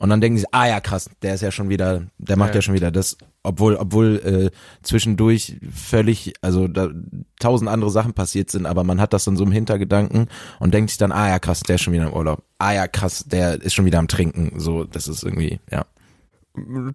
und 0.00 0.08
dann 0.08 0.22
denken 0.22 0.38
sie, 0.38 0.46
ah 0.50 0.66
ja, 0.66 0.80
krass, 0.80 1.10
der 1.20 1.34
ist 1.34 1.42
ja 1.42 1.50
schon 1.50 1.68
wieder, 1.68 2.06
der 2.16 2.38
macht 2.38 2.50
ja, 2.50 2.56
ja 2.56 2.62
schon 2.62 2.74
wieder 2.74 2.90
das, 2.90 3.18
obwohl, 3.42 3.76
obwohl 3.76 4.16
äh, 4.24 4.56
zwischendurch 4.82 5.58
völlig, 5.72 6.32
also 6.40 6.68
da 6.68 6.88
tausend 7.38 7.68
andere 7.68 7.90
Sachen 7.90 8.14
passiert 8.14 8.50
sind, 8.50 8.64
aber 8.64 8.82
man 8.82 8.98
hat 8.98 9.12
das 9.12 9.24
dann 9.24 9.36
so 9.36 9.44
im 9.44 9.52
Hintergedanken 9.52 10.28
und 10.58 10.72
denkt 10.72 10.88
sich 10.88 10.96
dann, 10.96 11.12
ah 11.12 11.28
ja, 11.28 11.38
krass, 11.38 11.60
der 11.60 11.74
ist 11.74 11.82
schon 11.82 11.92
wieder 11.92 12.06
im 12.06 12.14
Urlaub. 12.14 12.42
Ah 12.56 12.72
ja, 12.72 12.88
krass, 12.88 13.26
der 13.26 13.60
ist 13.60 13.74
schon 13.74 13.84
wieder 13.84 13.98
am 13.98 14.08
Trinken. 14.08 14.58
So, 14.58 14.84
das 14.84 15.06
ist 15.06 15.22
irgendwie, 15.22 15.60
ja. 15.70 15.84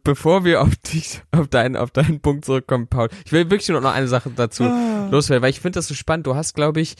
Bevor 0.03 0.43
wir 0.43 0.63
auf 0.63 0.75
dich, 0.75 1.21
auf 1.31 1.47
deinen, 1.47 1.75
auf 1.75 1.91
deinen 1.91 2.21
Punkt 2.21 2.43
zurückkommen, 2.43 2.87
Paul, 2.87 3.09
ich 3.23 3.31
will 3.31 3.51
wirklich 3.51 3.69
nur 3.69 3.81
noch 3.81 3.93
eine 3.93 4.07
Sache 4.07 4.31
dazu 4.35 4.63
ah. 4.63 5.09
loswerden, 5.11 5.43
weil 5.43 5.51
ich 5.51 5.61
finde 5.61 5.77
das 5.77 5.87
so 5.87 5.93
spannend. 5.93 6.25
Du 6.25 6.35
hast, 6.35 6.55
glaube 6.55 6.81
ich, 6.81 6.95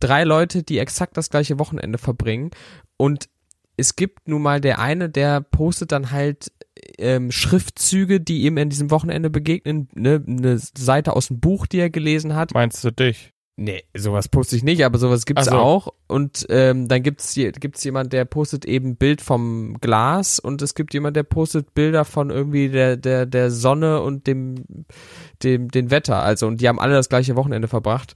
drei 0.00 0.24
Leute, 0.24 0.64
die 0.64 0.78
exakt 0.78 1.16
das 1.16 1.30
gleiche 1.30 1.60
Wochenende 1.60 1.98
verbringen 1.98 2.50
und 2.96 3.28
es 3.76 3.96
gibt 3.96 4.28
nun 4.28 4.42
mal 4.42 4.60
der 4.60 4.78
eine, 4.78 5.08
der 5.08 5.40
postet 5.40 5.92
dann 5.92 6.10
halt 6.10 6.52
ähm, 6.98 7.30
Schriftzüge, 7.30 8.20
die 8.20 8.42
ihm 8.42 8.56
in 8.58 8.70
diesem 8.70 8.90
Wochenende 8.90 9.30
begegnen, 9.30 9.88
ne, 9.94 10.22
eine 10.26 10.58
Seite 10.58 11.14
aus 11.14 11.28
dem 11.28 11.40
Buch, 11.40 11.66
die 11.66 11.78
er 11.78 11.90
gelesen 11.90 12.34
hat. 12.34 12.54
Meinst 12.54 12.84
du 12.84 12.90
dich? 12.90 13.34
Nee, 13.56 13.84
sowas 13.96 14.28
poste 14.28 14.56
ich 14.56 14.64
nicht, 14.64 14.84
aber 14.84 14.98
sowas 14.98 15.26
gibt's 15.26 15.44
so. 15.44 15.52
auch. 15.52 15.94
Und 16.08 16.44
ähm, 16.48 16.88
dann 16.88 17.04
gibt's 17.04 17.32
hier, 17.34 17.52
gibt's 17.52 17.84
jemand, 17.84 18.12
der 18.12 18.24
postet 18.24 18.64
eben 18.64 18.96
Bild 18.96 19.20
vom 19.20 19.76
Glas 19.80 20.40
und 20.40 20.60
es 20.60 20.74
gibt 20.74 20.92
jemand, 20.92 21.14
der 21.16 21.22
postet 21.22 21.72
Bilder 21.72 22.04
von 22.04 22.30
irgendwie 22.30 22.68
der 22.68 22.96
der 22.96 23.26
der 23.26 23.52
Sonne 23.52 24.02
und 24.02 24.26
dem 24.26 24.64
dem 25.44 25.70
den 25.70 25.92
Wetter. 25.92 26.20
Also 26.20 26.48
und 26.48 26.60
die 26.60 26.68
haben 26.68 26.80
alle 26.80 26.94
das 26.94 27.08
gleiche 27.08 27.36
Wochenende 27.36 27.68
verbracht. 27.68 28.14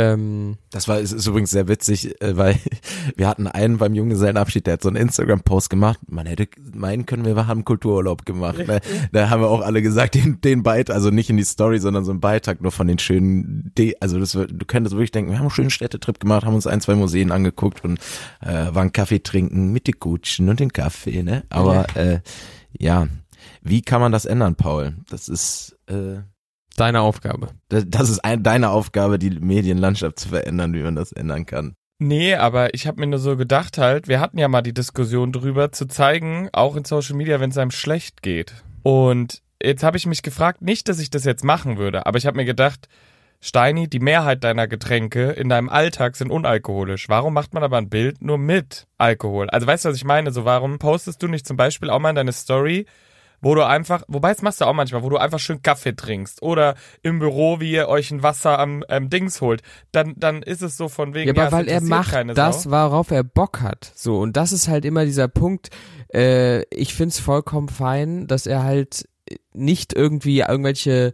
Ähm, 0.00 0.56
das 0.70 0.88
war 0.88 0.98
ist, 0.98 1.12
ist 1.12 1.26
übrigens 1.26 1.50
sehr 1.50 1.68
witzig, 1.68 2.18
äh, 2.22 2.34
weil 2.34 2.56
wir 3.16 3.28
hatten 3.28 3.46
einen 3.46 3.76
beim 3.76 3.94
Junggesellenabschied, 3.94 4.66
der 4.66 4.74
hat 4.74 4.82
so 4.82 4.88
einen 4.88 4.96
Instagram-Post 4.96 5.68
gemacht. 5.68 5.98
Man 6.08 6.24
hätte 6.24 6.48
meinen 6.72 7.04
können, 7.04 7.26
wir 7.26 7.46
haben 7.46 7.66
Kultururlaub 7.66 8.24
gemacht. 8.24 8.66
Ne? 8.66 8.80
Da 9.12 9.28
haben 9.28 9.42
wir 9.42 9.48
auch 9.48 9.60
alle 9.60 9.82
gesagt, 9.82 10.14
den, 10.14 10.40
den 10.40 10.62
Beitrag, 10.62 10.96
also 10.96 11.10
nicht 11.10 11.28
in 11.28 11.36
die 11.36 11.44
Story, 11.44 11.80
sondern 11.80 12.06
so 12.06 12.12
ein 12.12 12.20
Beitrag 12.20 12.62
nur 12.62 12.72
von 12.72 12.86
den 12.86 12.98
schönen, 12.98 13.72
De 13.76 13.94
also 14.00 14.18
das, 14.18 14.32
du 14.32 14.64
könntest 14.66 14.96
wirklich 14.96 15.12
denken, 15.12 15.32
wir 15.32 15.38
haben 15.38 15.44
einen 15.44 15.50
schönen 15.50 15.70
Städtetrip 15.70 16.18
gemacht, 16.18 16.46
haben 16.46 16.54
uns 16.54 16.66
ein, 16.66 16.80
zwei 16.80 16.94
Museen 16.94 17.30
angeguckt 17.30 17.84
und 17.84 17.98
äh, 18.40 18.74
waren 18.74 18.92
Kaffee 18.92 19.22
trinken 19.22 19.70
mit 19.70 19.86
den 19.86 19.98
Kutschen 19.98 20.48
und 20.48 20.60
den 20.60 20.72
Kaffee, 20.72 21.22
ne? 21.22 21.44
Aber 21.50 21.94
äh, 21.94 22.20
ja, 22.78 23.06
wie 23.60 23.82
kann 23.82 24.00
man 24.00 24.12
das 24.12 24.24
ändern, 24.24 24.54
Paul? 24.54 24.94
Das 25.10 25.28
ist 25.28 25.76
äh, 25.88 26.20
Deine 26.76 27.00
Aufgabe. 27.00 27.48
Das, 27.68 27.84
das 27.86 28.10
ist 28.10 28.24
ein, 28.24 28.42
deine 28.42 28.70
Aufgabe, 28.70 29.18
die 29.18 29.30
Medienlandschaft 29.30 30.18
zu 30.18 30.28
verändern, 30.28 30.72
wie 30.74 30.82
man 30.82 30.94
das 30.94 31.12
ändern 31.12 31.46
kann. 31.46 31.74
Nee, 31.98 32.34
aber 32.34 32.72
ich 32.74 32.86
habe 32.86 32.98
mir 33.00 33.06
nur 33.06 33.18
so 33.18 33.36
gedacht 33.36 33.76
halt, 33.76 34.08
wir 34.08 34.20
hatten 34.20 34.38
ja 34.38 34.48
mal 34.48 34.62
die 34.62 34.72
Diskussion 34.72 35.32
drüber, 35.32 35.70
zu 35.70 35.86
zeigen, 35.86 36.48
auch 36.52 36.74
in 36.76 36.86
Social 36.86 37.14
Media, 37.14 37.40
wenn 37.40 37.50
es 37.50 37.58
einem 37.58 37.70
schlecht 37.70 38.22
geht. 38.22 38.54
Und 38.82 39.42
jetzt 39.62 39.82
habe 39.82 39.98
ich 39.98 40.06
mich 40.06 40.22
gefragt, 40.22 40.62
nicht, 40.62 40.88
dass 40.88 40.98
ich 40.98 41.10
das 41.10 41.24
jetzt 41.24 41.44
machen 41.44 41.76
würde, 41.76 42.06
aber 42.06 42.16
ich 42.16 42.24
habe 42.24 42.38
mir 42.38 42.46
gedacht, 42.46 42.88
Steini, 43.42 43.88
die 43.88 44.00
Mehrheit 44.00 44.44
deiner 44.44 44.68
Getränke 44.68 45.30
in 45.30 45.48
deinem 45.48 45.70
Alltag 45.70 46.16
sind 46.16 46.30
unalkoholisch. 46.30 47.08
Warum 47.08 47.32
macht 47.32 47.54
man 47.54 47.62
aber 47.62 47.78
ein 47.78 47.88
Bild 47.88 48.22
nur 48.22 48.36
mit 48.36 48.86
Alkohol? 48.98 49.48
Also 49.48 49.66
weißt 49.66 49.84
du, 49.84 49.88
was 49.88 49.96
ich 49.96 50.04
meine? 50.04 50.30
So, 50.30 50.44
warum 50.44 50.78
postest 50.78 51.22
du 51.22 51.28
nicht 51.28 51.46
zum 51.46 51.56
Beispiel 51.56 51.88
auch 51.88 51.98
mal 51.98 52.10
in 52.10 52.16
deine 52.16 52.32
Story, 52.32 52.84
wo 53.40 53.54
du 53.54 53.66
einfach, 53.66 54.02
wobei 54.08 54.32
das 54.32 54.42
machst 54.42 54.60
du 54.60 54.66
auch 54.66 54.74
manchmal, 54.74 55.02
wo 55.02 55.08
du 55.08 55.16
einfach 55.16 55.38
schön 55.38 55.62
Kaffee 55.62 55.94
trinkst 55.94 56.42
oder 56.42 56.74
im 57.02 57.18
Büro, 57.18 57.60
wie 57.60 57.72
ihr 57.72 57.88
euch 57.88 58.10
ein 58.10 58.22
Wasser 58.22 58.58
am 58.58 58.84
ähm, 58.88 59.10
Dings 59.10 59.40
holt, 59.40 59.62
dann, 59.92 60.14
dann 60.16 60.42
ist 60.42 60.62
es 60.62 60.76
so 60.76 60.88
von 60.88 61.14
wegen. 61.14 61.34
Ja, 61.34 61.42
aber 61.42 61.44
ja, 61.44 61.52
weil 61.52 61.68
er 61.68 61.80
macht 61.80 62.14
das, 62.34 62.64
Sau. 62.64 62.70
worauf 62.70 63.10
er 63.10 63.24
Bock 63.24 63.60
hat. 63.60 63.92
So, 63.94 64.18
und 64.18 64.36
das 64.36 64.52
ist 64.52 64.68
halt 64.68 64.84
immer 64.84 65.04
dieser 65.04 65.28
Punkt, 65.28 65.70
äh, 66.12 66.62
ich 66.74 66.94
find's 66.94 67.18
vollkommen 67.18 67.68
fein, 67.68 68.26
dass 68.26 68.46
er 68.46 68.62
halt 68.64 69.08
nicht 69.52 69.92
irgendwie 69.92 70.40
irgendwelche 70.40 71.12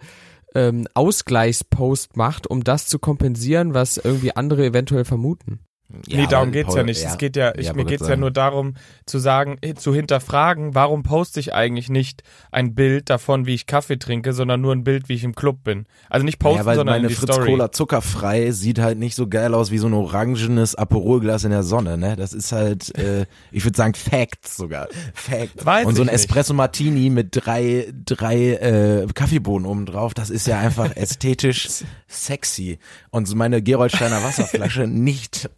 ähm, 0.55 0.89
Ausgleichspost 0.95 2.17
macht, 2.17 2.47
um 2.47 2.65
das 2.65 2.87
zu 2.87 2.99
kompensieren, 2.99 3.75
was 3.75 3.99
irgendwie 3.99 4.35
andere 4.35 4.65
eventuell 4.65 5.05
vermuten. 5.05 5.61
Ja, 6.09 6.17
nee, 6.17 6.27
darum 6.27 6.51
geht's 6.51 6.69
Paul, 6.69 6.79
ja 6.79 6.83
nicht. 6.83 7.03
Ja, 7.03 7.11
es 7.11 7.19
geht 7.19 7.37
ja, 7.37 7.55
ich, 7.57 7.67
ja, 7.67 7.73
mir 7.73 7.85
geht's 7.85 8.01
sagen. 8.01 8.13
ja 8.13 8.17
nur 8.17 8.31
darum, 8.33 8.75
zu 9.07 9.19
sagen, 9.19 9.57
äh, 9.61 9.75
zu 9.75 9.95
hinterfragen, 9.95 10.75
warum 10.75 11.05
poste 11.05 11.39
ich 11.39 11.55
eigentlich 11.55 11.89
nicht 11.89 12.25
ein 12.51 12.75
Bild 12.75 13.09
davon, 13.09 13.47
wie 13.47 13.55
ich 13.55 13.67
Kaffee 13.67 13.97
trinke, 13.97 14.33
sondern 14.33 14.61
nur 14.61 14.73
ein 14.73 14.83
Bild, 14.83 15.09
wie 15.09 15.15
ich 15.15 15.23
im 15.23 15.37
Club 15.37 15.63
bin. 15.63 15.87
Also 16.11 16.25
nicht 16.25 16.41
posten, 16.41 16.59
ja, 16.59 16.67
weil 16.67 16.77
sondern 16.77 17.03
meine 17.03 17.11
Fritz 17.11 17.33
Story. 17.33 17.53
Cola 17.53 17.71
zuckerfrei 17.71 18.51
sieht 18.51 18.81
halt 18.81 18.99
nicht 18.99 19.15
so 19.15 19.29
geil 19.29 19.55
aus 19.55 19.71
wie 19.71 19.79
so 19.79 19.87
ein 19.87 19.95
orangenes 19.95 20.75
Aperolglas 20.75 21.45
in 21.45 21.51
der 21.51 21.63
Sonne, 21.63 21.97
ne? 21.97 22.17
Das 22.17 22.33
ist 22.33 22.51
halt, 22.51 22.93
äh, 22.99 23.27
ich 23.53 23.65
würde 23.65 23.77
sagen 23.77 23.95
Facts 23.95 24.57
sogar. 24.57 24.89
Facts. 25.15 25.65
Weiß 25.65 25.87
Und 25.87 25.95
so 25.95 26.03
ein. 26.03 26.09
Espresso 26.09 26.55
Martini 26.55 27.11
mit 27.11 27.29
drei, 27.31 27.93
drei 28.05 28.53
äh, 28.55 29.07
Kaffeebohnen 29.15 29.67
oben 29.67 29.87
drauf, 29.87 30.15
das 30.15 30.31
ist 30.31 30.47
ja 30.47 30.59
einfach 30.59 30.97
ästhetisch 30.97 31.85
sexy. 32.09 32.79
Und 33.11 33.27
so 33.27 33.37
meine 33.37 33.63
Geroldsteiner 33.63 34.23
Wasserflasche 34.25 34.87
nicht. 34.87 35.49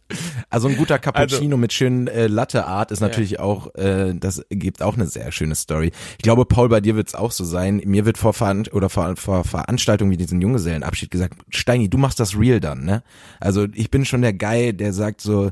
Also 0.51 0.69
ein 0.69 0.77
guter 0.77 0.99
Cappuccino 0.99 1.43
also, 1.43 1.57
mit 1.57 1.73
schönen 1.73 2.07
äh, 2.09 2.27
Latte 2.27 2.67
Art 2.67 2.91
ist 2.91 3.01
natürlich 3.01 3.33
ja. 3.33 3.41
auch, 3.41 3.75
äh, 3.75 4.15
das 4.15 4.45
gibt 4.51 4.83
auch 4.83 4.95
eine 4.95 5.07
sehr 5.07 5.31
schöne 5.33 5.55
Story. 5.55 5.93
Ich 6.13 6.23
glaube, 6.23 6.45
Paul, 6.45 6.69
bei 6.69 6.81
dir 6.81 6.97
wird 6.97 7.09
es 7.09 7.15
auch 7.15 7.33
so 7.33 7.45
sein. 7.45 7.83
Mir 7.85 8.07
wird 8.07 8.19
vor, 8.19 8.33
Veran 8.33 8.67
oder 8.73 8.89
vor, 8.89 9.17
vor 9.17 9.45
Veranstaltungen 9.45 10.11
wie 10.11 10.17
diesen 10.17 10.41
Junggesellenabschied 10.41 11.11
gesagt, 11.11 11.39
Steini, 11.51 11.89
du 11.89 11.99
machst 11.99 12.21
das 12.21 12.39
real 12.39 12.61
dann, 12.61 12.85
ne? 12.85 13.03
Also 13.41 13.67
ich 13.75 13.91
bin 13.91 14.05
schon 14.05 14.23
der 14.23 14.33
Guy, 14.33 14.73
der 14.73 14.93
sagt 14.93 15.21
so, 15.21 15.51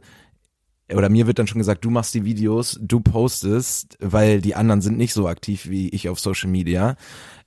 oder 0.94 1.08
mir 1.08 1.26
wird 1.26 1.38
dann 1.38 1.46
schon 1.46 1.58
gesagt, 1.58 1.84
du 1.84 1.90
machst 1.90 2.14
die 2.14 2.24
Videos, 2.24 2.78
du 2.80 3.00
postest, 3.00 3.96
weil 4.00 4.40
die 4.40 4.54
anderen 4.54 4.80
sind 4.80 4.96
nicht 4.96 5.12
so 5.12 5.26
aktiv 5.26 5.68
wie 5.68 5.88
ich 5.88 6.08
auf 6.08 6.20
Social 6.20 6.48
Media. 6.48 6.96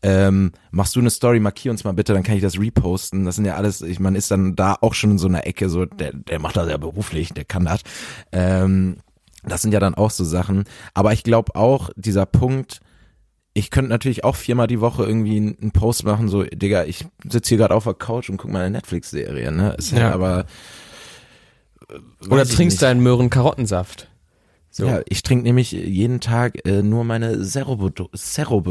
Ähm, 0.01 0.51
machst 0.71 0.95
du 0.95 0.99
eine 0.99 1.09
Story, 1.09 1.39
markier 1.39 1.71
uns 1.71 1.83
mal 1.83 1.93
bitte, 1.93 2.13
dann 2.13 2.23
kann 2.23 2.35
ich 2.35 2.41
das 2.41 2.59
reposten. 2.59 3.25
Das 3.25 3.35
sind 3.35 3.45
ja 3.45 3.55
alles, 3.55 3.81
ich 3.81 3.99
man 3.99 4.15
ist 4.15 4.31
dann 4.31 4.55
da 4.55 4.75
auch 4.81 4.93
schon 4.93 5.11
in 5.11 5.17
so 5.17 5.27
einer 5.27 5.45
Ecke, 5.47 5.69
so, 5.69 5.85
der, 5.85 6.13
der 6.13 6.39
macht 6.39 6.57
das 6.57 6.69
ja 6.69 6.77
beruflich, 6.77 7.33
der 7.33 7.45
kann 7.45 7.65
das. 7.65 7.81
Ähm, 8.31 8.97
das 9.43 9.61
sind 9.61 9.73
ja 9.73 9.79
dann 9.79 9.95
auch 9.95 10.11
so 10.11 10.23
Sachen. 10.25 10.65
Aber 10.93 11.13
ich 11.13 11.23
glaube 11.23 11.55
auch, 11.55 11.91
dieser 11.95 12.25
Punkt, 12.25 12.81
ich 13.53 13.71
könnte 13.71 13.89
natürlich 13.89 14.23
auch 14.23 14.35
viermal 14.35 14.67
die 14.67 14.81
Woche 14.81 15.05
irgendwie 15.05 15.37
einen 15.37 15.71
Post 15.71 16.03
machen, 16.05 16.27
so, 16.27 16.43
Digga, 16.43 16.83
ich 16.83 17.05
sitze 17.29 17.49
hier 17.49 17.57
gerade 17.57 17.73
auf 17.73 17.85
der 17.85 17.93
Couch 17.93 18.29
und 18.29 18.37
guck 18.37 18.51
mal 18.51 18.61
eine 18.61 18.71
Netflix-Serie, 18.71 19.51
ne? 19.51 19.75
Ist 19.77 19.91
ja, 19.91 19.99
Ja. 19.99 20.13
aber. 20.13 20.45
Oder 22.29 22.45
trinkst 22.45 22.75
nicht. 22.75 22.81
deinen 22.81 23.01
Möhren-Karottensaft. 23.01 24.07
So. 24.71 24.85
Ja, 24.85 25.01
ich 25.09 25.23
trinke 25.23 25.43
nämlich 25.43 25.71
jeden 25.71 26.19
Tag 26.19 26.65
äh, 26.67 26.83
nur 26.83 27.03
meine 27.03 27.41
Zero-Produkte, 27.41 28.15
Zero 28.17 28.61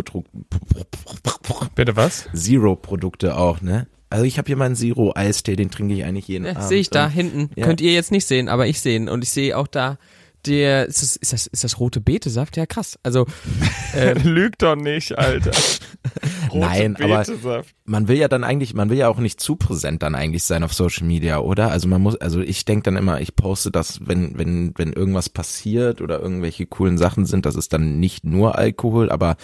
Bitte 1.74 1.96
was? 1.96 2.28
Zero-Produkte 2.34 3.36
auch, 3.36 3.60
ne? 3.60 3.86
Also 4.10 4.24
ich 4.24 4.38
habe 4.38 4.46
hier 4.46 4.56
meinen 4.56 4.76
Zero-Eistee, 4.76 5.56
den 5.56 5.70
trinke 5.70 5.94
ich 5.94 6.04
eigentlich 6.04 6.28
jeden 6.28 6.44
Ja, 6.46 6.52
Abend. 6.52 6.68
sehe 6.68 6.78
ich 6.80 6.88
da 6.90 7.06
Und- 7.06 7.10
hinten. 7.12 7.50
ja. 7.56 7.64
Könnt 7.66 7.80
ihr 7.80 7.92
jetzt 7.92 8.10
nicht 8.10 8.26
sehen, 8.26 8.48
aber 8.48 8.66
ich 8.66 8.80
sehe 8.80 8.96
ihn. 8.96 9.08
Und 9.08 9.22
ich 9.22 9.30
sehe 9.30 9.56
auch 9.56 9.66
da 9.66 9.98
der, 10.46 10.86
ist 10.86 11.02
das, 11.02 11.16
ist 11.16 11.32
das, 11.32 11.46
ist 11.46 11.64
das 11.64 11.80
rote 11.80 12.00
Betesaft? 12.00 12.56
Ja, 12.56 12.66
krass. 12.66 12.98
Also, 13.02 13.26
ähm, 13.94 14.18
Lüg 14.24 14.58
doch 14.58 14.76
nicht, 14.76 15.16
Alter. 15.18 15.50
Rote 16.50 16.58
Nein, 16.58 16.96
aber- 16.96 17.64
man 17.84 18.08
will 18.08 18.16
ja 18.16 18.28
dann 18.28 18.44
eigentlich, 18.44 18.72
man 18.72 18.88
will 18.88 18.96
ja 18.98 19.08
auch 19.08 19.18
nicht 19.18 19.40
zu 19.40 19.56
präsent 19.56 20.02
dann 20.02 20.14
eigentlich 20.14 20.44
sein 20.44 20.62
auf 20.62 20.72
Social 20.72 21.06
Media, 21.06 21.40
oder? 21.40 21.70
Also 21.70 21.88
man 21.88 22.00
muss, 22.00 22.16
also 22.16 22.40
ich 22.40 22.64
denke 22.64 22.84
dann 22.84 22.96
immer, 22.96 23.20
ich 23.20 23.36
poste 23.36 23.70
das, 23.70 24.00
wenn, 24.06 24.38
wenn, 24.38 24.72
wenn 24.76 24.92
irgendwas 24.92 25.28
passiert 25.28 26.00
oder 26.00 26.20
irgendwelche 26.20 26.66
coolen 26.66 26.96
Sachen 26.96 27.26
sind, 27.26 27.44
das 27.44 27.56
ist 27.56 27.72
dann 27.72 27.98
nicht 28.00 28.24
nur 28.24 28.56
Alkohol, 28.56 29.10
aber 29.10 29.36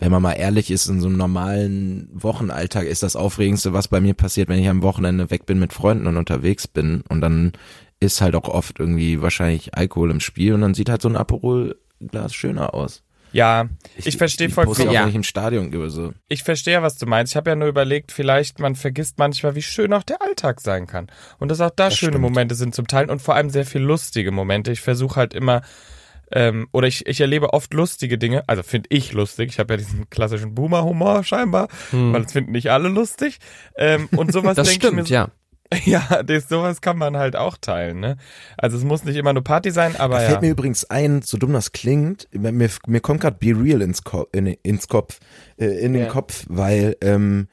wenn 0.00 0.10
man 0.10 0.22
mal 0.22 0.32
ehrlich 0.32 0.70
ist, 0.70 0.88
in 0.88 1.00
so 1.00 1.08
einem 1.08 1.18
normalen 1.18 2.08
Wochenalltag 2.12 2.86
ist 2.86 3.02
das 3.02 3.16
Aufregendste, 3.16 3.72
was 3.72 3.88
bei 3.88 4.00
mir 4.00 4.14
passiert, 4.14 4.48
wenn 4.48 4.58
ich 4.58 4.68
am 4.68 4.82
Wochenende 4.82 5.30
weg 5.30 5.46
bin 5.46 5.58
mit 5.60 5.72
Freunden 5.74 6.06
und 6.06 6.16
unterwegs 6.16 6.66
bin 6.66 7.02
und 7.08 7.20
dann 7.20 7.52
ist 8.00 8.20
halt 8.20 8.34
auch 8.34 8.48
oft 8.48 8.80
irgendwie 8.80 9.20
wahrscheinlich 9.22 9.74
Alkohol 9.76 10.10
im 10.10 10.20
Spiel 10.20 10.54
und 10.54 10.62
dann 10.62 10.74
sieht 10.74 10.88
halt 10.88 11.02
so 11.02 11.08
ein 11.08 11.16
Aperol-Glas 11.16 12.34
schöner 12.34 12.74
aus. 12.74 13.02
Ja, 13.32 13.68
ich, 13.96 14.16
verstehe 14.16 14.48
ich 14.48 14.54
poste 14.56 14.66
vollkommen. 14.74 14.88
auch, 14.88 14.92
Ja. 14.92 15.02
wenn 15.02 15.10
ich 15.10 15.14
im 15.14 15.22
Stadion 15.22 15.70
gehe, 15.70 15.88
so. 15.88 16.12
Ich 16.28 16.42
verstehe, 16.42 16.82
was 16.82 16.96
du 16.98 17.06
meinst. 17.06 17.32
Ich 17.32 17.36
habe 17.36 17.50
ja 17.50 17.54
nur 17.54 17.68
überlegt, 17.68 18.10
vielleicht 18.10 18.58
man 18.58 18.74
vergisst 18.74 19.18
manchmal, 19.18 19.54
wie 19.54 19.62
schön 19.62 19.92
auch 19.92 20.02
der 20.02 20.20
Alltag 20.20 20.60
sein 20.60 20.88
kann. 20.88 21.06
Und 21.38 21.48
dass 21.50 21.60
auch 21.60 21.70
da 21.70 21.90
Das 21.90 21.96
schöne 21.96 22.12
stimmt. 22.14 22.22
Momente 22.22 22.56
sind 22.56 22.74
zum 22.74 22.88
Teilen 22.88 23.08
und 23.08 23.22
vor 23.22 23.36
allem 23.36 23.50
sehr 23.50 23.64
viel 23.66 23.82
lustige 23.82 24.32
Momente. 24.32 24.72
Ich 24.72 24.80
versuche 24.80 25.14
halt 25.14 25.32
immer, 25.32 25.62
ähm, 26.32 26.66
oder 26.72 26.88
ich, 26.88 27.06
ich 27.06 27.20
erlebe 27.20 27.52
oft 27.52 27.72
lustige 27.72 28.18
Dinge, 28.18 28.48
also 28.48 28.64
finde 28.64 28.88
ich 28.92 29.12
lustig. 29.12 29.50
Ich 29.50 29.58
habe 29.60 29.74
ja 29.74 29.76
diesen 29.76 30.10
klassischen 30.10 30.54
Boomer-Humor 30.56 31.22
scheinbar, 31.22 31.68
weil 31.92 32.22
das 32.22 32.32
finden 32.32 32.50
nicht 32.50 32.72
alle 32.72 32.88
lustig. 32.88 33.38
Ähm, 33.76 34.08
und 34.16 34.32
sowas 34.32 34.56
denke 34.56 34.88
ich 34.88 34.92
mir 34.92 35.04
ja. 35.04 35.28
Ja, 35.84 36.22
das, 36.22 36.48
sowas 36.48 36.80
kann 36.80 36.98
man 36.98 37.16
halt 37.16 37.36
auch 37.36 37.56
teilen, 37.56 38.00
ne? 38.00 38.16
Also 38.56 38.76
es 38.76 38.84
muss 38.84 39.04
nicht 39.04 39.16
immer 39.16 39.32
nur 39.32 39.44
Party 39.44 39.70
sein, 39.70 39.96
aber 39.96 40.16
Da 40.16 40.22
ja. 40.22 40.28
fällt 40.30 40.42
mir 40.42 40.50
übrigens 40.50 40.84
ein, 40.90 41.22
so 41.22 41.38
dumm 41.38 41.52
das 41.52 41.72
klingt, 41.72 42.28
mir, 42.32 42.52
mir, 42.52 42.68
mir 42.86 43.00
kommt 43.00 43.20
gerade 43.20 43.36
Be 43.38 43.56
Real 43.56 43.80
ins, 43.80 44.02
Ko 44.02 44.26
in, 44.32 44.46
ins 44.46 44.88
Kopf, 44.88 45.20
äh, 45.58 45.66
in 45.66 45.92
den 45.92 46.04
Ja. 46.04 46.08
Kopf, 46.08 46.44
weil 46.48 46.96
ähm, 47.00 47.46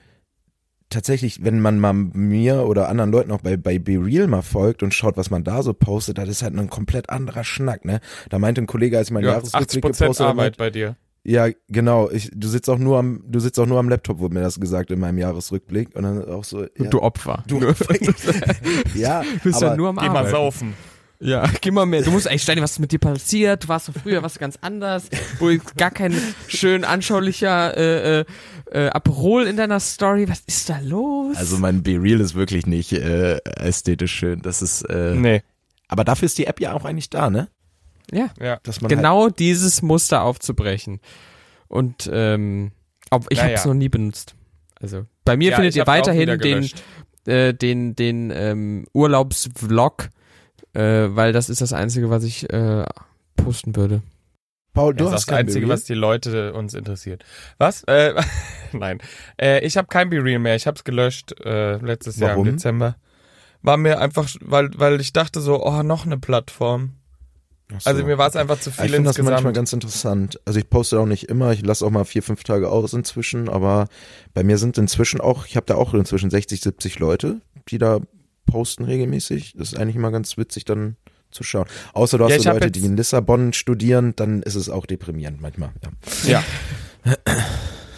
tatsächlich, 0.89 1.43
wenn 1.43 1.59
man 1.59 1.79
mal 1.79 1.93
mir 1.93 2.65
oder 2.65 2.89
anderen 2.89 3.11
Leuten 3.11 3.31
auch 3.31 3.41
bei, 3.41 3.57
bei 3.57 3.77
Be 3.79 4.03
Real 4.03 4.27
mal 4.27 4.41
folgt 4.41 4.83
und 4.83 4.93
schaut, 4.93 5.17
was 5.17 5.29
man 5.29 5.43
da 5.43 5.61
so 5.61 5.73
postet, 5.73 6.17
das 6.17 6.29
ist 6.29 6.41
halt 6.41 6.57
ein 6.57 6.69
komplett 6.69 7.09
anderer 7.09 7.43
Schnack, 7.43 7.85
ne? 7.85 7.99
Da 8.29 8.39
meinte 8.39 8.61
ein 8.61 8.67
Kollege, 8.67 8.97
als 8.97 9.09
ich 9.09 9.13
meinen 9.13 9.25
ja, 9.25 9.31
Jahresrückblick 9.33 9.67
80 9.67 9.81
Prozent 9.81 9.99
gepostet 10.07 10.27
habe, 10.27 10.39
Arbeit 10.41 10.57
bei 10.57 10.69
dir. 10.69 10.95
Ja, 11.29 11.47
genau, 11.67 12.09
ich, 12.09 12.31
du 12.33 12.47
sitzt 12.47 12.69
auch 12.69 12.77
nur 12.77 12.97
am, 12.97 13.21
du 13.27 13.39
sitzt 13.39 13.59
auch 13.59 13.65
nur 13.65 13.79
am 13.79 13.89
Laptop, 13.89 14.19
wurde 14.19 14.33
mir 14.33 14.41
das 14.41 14.59
gesagt 14.59 14.91
in 14.91 14.99
meinem 14.99 15.17
Jahresrückblick 15.17 15.93
und 15.93 16.03
dann 16.03 16.23
auch 16.25 16.45
so, 16.45 16.61
ja, 16.63 16.89
Du 16.89 17.01
Opfer. 17.01 17.43
du, 17.47 17.59
ja, 18.95 19.23
bist 19.43 19.57
aber 19.57 19.67
ja 19.71 19.75
nur 19.75 19.89
am 19.89 19.97
Geh 19.97 20.05
mal 20.05 20.09
Arbeiten. 20.19 20.31
saufen. 20.31 20.73
Ja, 21.19 21.43
geh 21.61 21.71
mal 21.71 21.85
mehr. 21.85 22.01
Du 22.03 22.11
musst 22.11 22.27
echt 22.27 22.43
Steini, 22.43 22.61
was 22.61 22.73
ist 22.73 22.79
mit 22.79 22.91
dir 22.91 22.99
passiert? 22.99 23.63
Du 23.65 23.67
warst 23.67 23.87
so 23.87 23.91
früher 23.91 24.23
was 24.23 24.39
ganz 24.39 24.57
anders, 24.61 25.09
wo 25.39 25.49
gar 25.75 25.91
kein 25.91 26.13
schön 26.47 26.85
anschaulicher 26.85 27.75
äh, 27.75 28.19
äh, 28.21 28.25
äh, 28.71 28.89
Aperol 28.89 29.47
in 29.47 29.57
deiner 29.57 29.79
Story. 29.79 30.29
Was 30.29 30.41
ist 30.47 30.69
da 30.69 30.79
los? 30.79 31.35
also 31.35 31.57
mein 31.57 31.83
Be 31.83 32.01
Real 32.01 32.21
ist 32.21 32.35
wirklich 32.35 32.67
nicht 32.67 32.93
äh, 32.93 33.39
ästhetisch 33.57 34.13
schön, 34.13 34.41
das 34.43 34.61
ist, 34.61 34.83
äh, 34.83 35.13
Nee, 35.15 35.41
aber 35.87 36.03
dafür 36.03 36.27
ist 36.27 36.37
die 36.37 36.45
App 36.45 36.59
ja 36.61 36.73
auch 36.73 36.85
eigentlich 36.85 37.09
da, 37.09 37.29
ne? 37.29 37.47
Ja, 38.11 38.29
ja. 38.39 38.59
Dass 38.63 38.81
man 38.81 38.89
halt 38.89 38.99
genau 38.99 39.29
dieses 39.29 39.81
Muster 39.81 40.23
aufzubrechen. 40.23 40.99
Und 41.67 42.09
ähm, 42.11 42.71
ob, 43.09 43.25
ich 43.29 43.39
habe 43.39 43.49
Naja. 43.49 43.59
es 43.59 43.65
noch 43.65 43.73
nie 43.73 43.89
benutzt. 43.89 44.35
Also 44.79 45.05
bei 45.25 45.35
mir 45.37 45.51
Ja, 45.51 45.55
findet 45.55 45.75
ihr 45.75 45.87
weiterhin 45.87 46.39
den 46.39 46.69
äh, 47.25 47.53
den 47.53 47.95
den 47.95 48.31
ähm, 48.33 48.85
Urlaubsvlog, 48.93 50.09
äh, 50.73 50.81
weil 51.09 51.33
das 51.33 51.49
ist 51.49 51.61
das 51.61 51.73
einzige, 51.73 52.09
was 52.09 52.23
ich 52.23 52.49
äh, 52.51 52.85
posten 53.35 53.75
würde. 53.75 54.01
Paul, 54.73 54.93
du 54.93 55.05
das 55.05 55.13
hast 55.13 55.21
ist 55.21 55.31
das 55.31 55.37
Einzige, 55.39 55.65
Be 55.65 55.73
was 55.73 55.85
die 55.85 55.95
Leute 55.95 56.53
uns 56.53 56.75
interessiert. 56.75 57.25
Was? 57.57 57.83
Äh, 57.85 58.13
nein. 58.73 58.99
Äh, 59.41 59.65
ich 59.65 59.75
habe 59.75 59.87
kein 59.87 60.09
Be-Real 60.11 60.37
mehr. 60.37 60.55
Ich 60.55 60.67
habe 60.67 60.75
es 60.75 60.83
gelöscht 60.83 61.33
äh, 61.43 61.77
letztes 61.77 62.17
Jahr 62.17 62.31
Warum? 62.31 62.47
im 62.47 62.53
Dezember. 62.53 62.95
War 63.63 63.77
mir 63.77 63.99
einfach, 63.99 64.29
weil, 64.41 64.69
weil 64.75 65.01
ich 65.01 65.13
dachte 65.13 65.41
so, 65.41 65.65
oh, 65.65 65.81
noch 65.81 66.05
eine 66.05 66.19
Plattform. 66.19 66.91
Ach 67.75 67.81
so. 67.81 67.89
Also 67.89 68.05
mir 68.05 68.17
war 68.17 68.27
es 68.29 68.35
einfach 68.35 68.59
zu 68.59 68.69
ich 68.69 68.75
viel 68.77 68.85
finde 68.89 69.09
das 69.09 69.17
manchmal 69.17 69.33
insgesamt. 69.33 69.55
ganz 69.55 69.73
interessant. 69.73 70.39
Also 70.45 70.59
ich 70.59 70.69
poste 70.69 70.99
auch 70.99 71.05
nicht 71.05 71.25
immer, 71.29 71.51
ich 71.51 71.65
lasse 71.65 71.85
auch 71.85 71.89
mal 71.89 72.05
vier, 72.05 72.23
fünf 72.23 72.43
Tage 72.43 72.69
aus 72.69 72.93
inzwischen, 72.93 73.49
aber 73.49 73.87
bei 74.33 74.43
mir 74.43 74.57
sind 74.57 74.77
inzwischen 74.77 75.19
auch, 75.19 75.45
ich 75.45 75.55
habe 75.57 75.65
da 75.65 75.75
auch 75.75 75.93
inzwischen 75.93 76.29
60, 76.29 76.61
70 76.61 76.99
Leute, 76.99 77.41
die 77.69 77.77
da 77.77 77.99
posten 78.45 78.85
regelmäßig. 78.85 79.55
Das 79.57 79.73
ist 79.73 79.79
eigentlich 79.79 79.97
immer 79.97 80.11
ganz 80.11 80.37
witzig 80.37 80.63
dann 80.63 80.95
zu 81.31 81.43
schauen. 81.43 81.65
Außer 81.93 82.17
du 82.17 82.23
hast 82.23 82.31
Ja, 82.31 82.37
so 82.39 82.49
ich 82.49 82.53
Leute, 82.53 82.71
die 82.71 82.85
in 82.85 82.95
Lissabon 82.95 83.51
studieren, 83.51 84.13
dann 84.15 84.41
ist 84.43 84.55
es 84.55 84.69
auch 84.69 84.85
deprimierend 84.85 85.41
manchmal. 85.41 85.71
Ja. 86.23 86.41
Ja. 87.05 87.15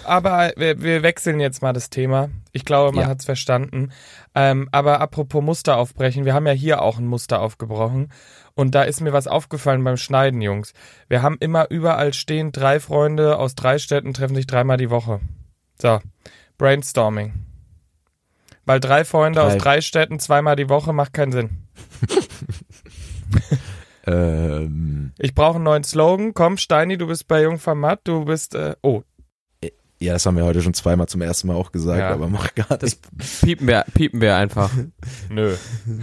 Aber 0.03 0.51
wir, 0.57 0.81
wir 0.81 1.03
wechseln 1.03 1.39
jetzt 1.39 1.61
mal 1.61 1.73
das 1.73 1.91
Thema. 1.91 2.29
Ich 2.51 2.65
glaube, 2.65 2.95
man 2.95 3.03
Ja. 3.05 3.09
hat's 3.09 3.25
verstanden. 3.25 3.91
Ähm, 4.33 4.67
aber 4.71 5.01
apropos 5.01 5.43
Muster 5.43 5.77
aufbrechen, 5.77 6.25
wir 6.25 6.33
haben 6.33 6.47
ja 6.47 6.53
hier 6.53 6.81
auch 6.81 6.97
ein 6.97 7.05
Muster 7.05 7.41
aufgebrochen. 7.41 8.11
Und 8.59 8.75
da 8.75 8.81
ist 8.81 8.99
mir 8.99 9.13
was 9.13 9.25
aufgefallen 9.25 9.85
beim 9.85 9.95
Schneiden, 9.95 10.41
Jungs. 10.41 10.73
Wir 11.07 11.21
haben 11.21 11.37
immer 11.39 11.69
überall 11.69 12.13
stehen, 12.13 12.51
drei 12.51 12.81
Freunde 12.81 13.39
aus 13.39 13.55
drei 13.55 13.77
Städten 13.77 14.13
treffen 14.13 14.35
sich 14.35 14.47
dreimal 14.47 14.75
die 14.75 14.89
Woche. 14.89 15.21
So, 15.81 16.01
Brainstorming. 16.57 17.31
Weil 18.65 18.81
drei 18.81 19.05
Freunde 19.05 19.39
Drei. 19.39 19.47
aus 19.47 19.55
drei 19.55 19.79
Städten 19.79 20.19
zweimal 20.19 20.57
die 20.57 20.67
Woche 20.67 20.91
macht 20.91 21.13
keinen 21.13 21.31
Sinn. 21.31 21.49
Ähm, 24.05 25.11
Ich 25.19 25.35
brauche 25.35 25.55
einen 25.55 25.65
neuen 25.65 25.83
Slogan. 25.83 26.33
Komm, 26.33 26.57
Steini, 26.57 26.97
du 26.97 27.07
bist 27.07 27.27
bei 27.27 27.43
Jungformat, 27.43 28.01
du 28.05 28.25
bist, 28.25 28.55
äh, 28.55 28.75
oh, 28.81 29.03
ja, 30.01 30.13
das 30.13 30.25
haben 30.25 30.37
wir 30.37 30.45
heute 30.45 30.61
schon 30.61 30.73
zweimal 30.73 31.07
zum 31.07 31.21
ersten 31.21 31.47
Mal 31.47 31.55
auch 31.55 31.71
gesagt, 31.71 31.99
Ja. 31.99 32.11
aber 32.11 32.29
mach 32.29 32.55
gar 32.55 32.81
nicht. 32.81 32.99
Piepen 33.41 33.67
wir, 33.67 33.85
piepen 33.93 34.21
wir 34.21 34.35
einfach. 34.37 34.71
nö. 35.29 35.55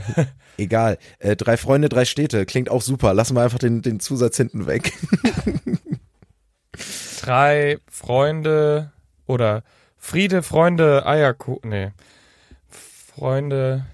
Egal. 0.58 0.98
Äh, 1.18 1.36
drei 1.36 1.56
Freunde, 1.56 1.88
drei 1.88 2.04
Städte. 2.04 2.44
Klingt 2.46 2.70
auch 2.70 2.82
super. 2.82 3.14
Lassen 3.14 3.34
wir 3.36 3.42
einfach 3.42 3.58
den, 3.58 3.82
den 3.82 4.00
Zusatz 4.00 4.36
hinten 4.36 4.66
weg. 4.66 4.92
drei 7.22 7.78
Freunde 7.90 8.92
oder 9.26 9.62
Friede, 9.96 10.42
Freunde, 10.42 11.06
Eierkuchen. 11.06 11.70
Nee. 11.70 11.92
Freunde. 12.68 13.86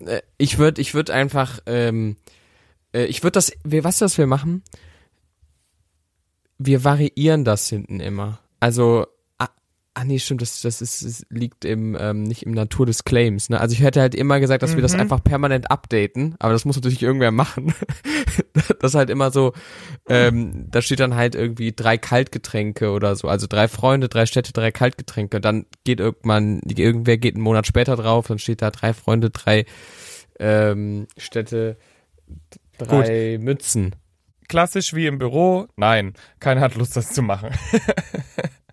Äh, 0.00 0.22
ich 0.38 0.58
würde, 0.58 0.80
ich 0.80 0.94
würde 0.94 1.12
einfach, 1.14 1.60
ähm, 1.66 2.16
äh, 2.92 3.04
ich 3.04 3.22
würde 3.22 3.32
das, 3.32 3.52
wir, 3.64 3.84
was 3.84 3.98
das 3.98 4.18
wir 4.18 4.26
machen? 4.26 4.62
Wir 6.58 6.84
variieren 6.84 7.44
das 7.44 7.68
hinten 7.68 8.00
immer. 8.00 8.38
Also, 8.60 9.06
ah, 9.96 10.04
nee, 10.04 10.18
stimmt, 10.18 10.42
das, 10.42 10.60
das 10.60 10.82
ist, 10.82 11.00
es 11.00 11.26
liegt 11.30 11.64
im, 11.64 11.96
ähm, 11.98 12.22
nicht 12.22 12.42
im 12.44 12.52
Natur 12.52 12.84
des 12.84 13.04
Claims, 13.04 13.48
ne? 13.48 13.58
Also 13.58 13.72
ich 13.72 13.80
hätte 13.80 14.02
halt 14.02 14.14
immer 14.14 14.40
gesagt, 14.40 14.62
dass 14.62 14.74
wir 14.74 14.82
das 14.82 14.92
Mhm. 14.92 15.00
einfach 15.00 15.24
permanent 15.24 15.70
updaten, 15.70 16.34
aber 16.38 16.52
das 16.52 16.66
muss 16.66 16.76
natürlich 16.76 17.02
irgendwer 17.02 17.30
machen. 17.30 17.72
das 18.52 18.90
ist 18.90 18.94
halt 18.94 19.08
immer 19.08 19.30
so, 19.30 19.54
ähm, 20.06 20.66
da 20.70 20.82
steht 20.82 21.00
dann 21.00 21.14
halt 21.14 21.34
irgendwie 21.34 21.72
drei 21.72 21.96
Kaltgetränke 21.96 22.90
oder 22.90 23.16
so, 23.16 23.28
also 23.28 23.46
drei 23.46 23.68
Freunde, 23.68 24.10
drei 24.10 24.26
Städte, 24.26 24.52
drei 24.52 24.70
Kaltgetränke. 24.70 25.40
Dann 25.40 25.64
geht 25.84 25.98
irgendwann, 26.00 26.60
irgendwer 26.66 27.16
geht 27.16 27.34
einen 27.34 27.44
Monat 27.44 27.66
später 27.66 27.96
drauf, 27.96 28.26
dann 28.26 28.38
steht 28.38 28.60
da 28.60 28.70
drei 28.70 28.92
Freunde, 28.92 29.30
drei 29.30 29.64
ähm, 30.38 31.06
Städte, 31.16 31.78
drei 32.76 33.38
Mützen. 33.40 33.96
Klassisch 34.46 34.92
wie 34.92 35.06
im 35.06 35.18
Büro. 35.18 35.68
Nein, 35.76 36.12
keiner 36.38 36.60
hat 36.60 36.74
Lust, 36.74 36.96
das 36.98 37.12
zu 37.12 37.22
machen. 37.22 37.48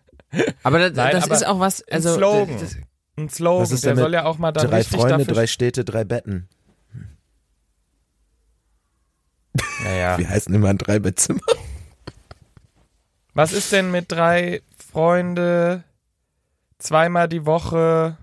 Aber 0.63 0.79
da, 0.79 0.89
Nein, 0.89 1.11
das 1.11 1.23
aber 1.25 1.35
ist 1.35 1.45
auch 1.45 1.59
was, 1.59 1.81
ein 1.87 1.93
also 1.93 2.15
Slogan. 2.15 2.59
das- 2.59 2.77
Ein 3.17 3.29
Slogan, 3.29 3.61
Was 3.63 3.71
ist 3.71 3.85
der 3.85 3.95
soll 3.95 4.13
ja 4.13 4.25
auch 4.25 4.37
mal 4.37 4.51
dann 4.51 4.67
drei 4.69 4.77
richtig 4.77 4.99
Freunde, 4.99 5.17
dafür 5.19 5.33
drei 5.35 5.47
Städte, 5.47 5.85
drei 5.85 6.03
Betten. 6.03 6.49
Naja. 9.83 10.17
Wie 10.17 10.27
heißen 10.27 10.53
immer 10.53 10.69
ein 10.69 10.77
Dreibettzimmer? 10.77 11.41
Was 13.35 13.51
ist 13.51 13.71
denn 13.71 13.91
mit 13.91 14.11
drei 14.11 14.61
Freunde, 14.77 15.83
zweimal 16.79 17.27
die 17.29 17.45
Woche? 17.45 18.17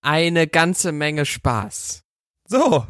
Eine 0.00 0.46
ganze 0.46 0.92
Menge 0.92 1.26
Spaß. 1.26 2.02
So, 2.46 2.86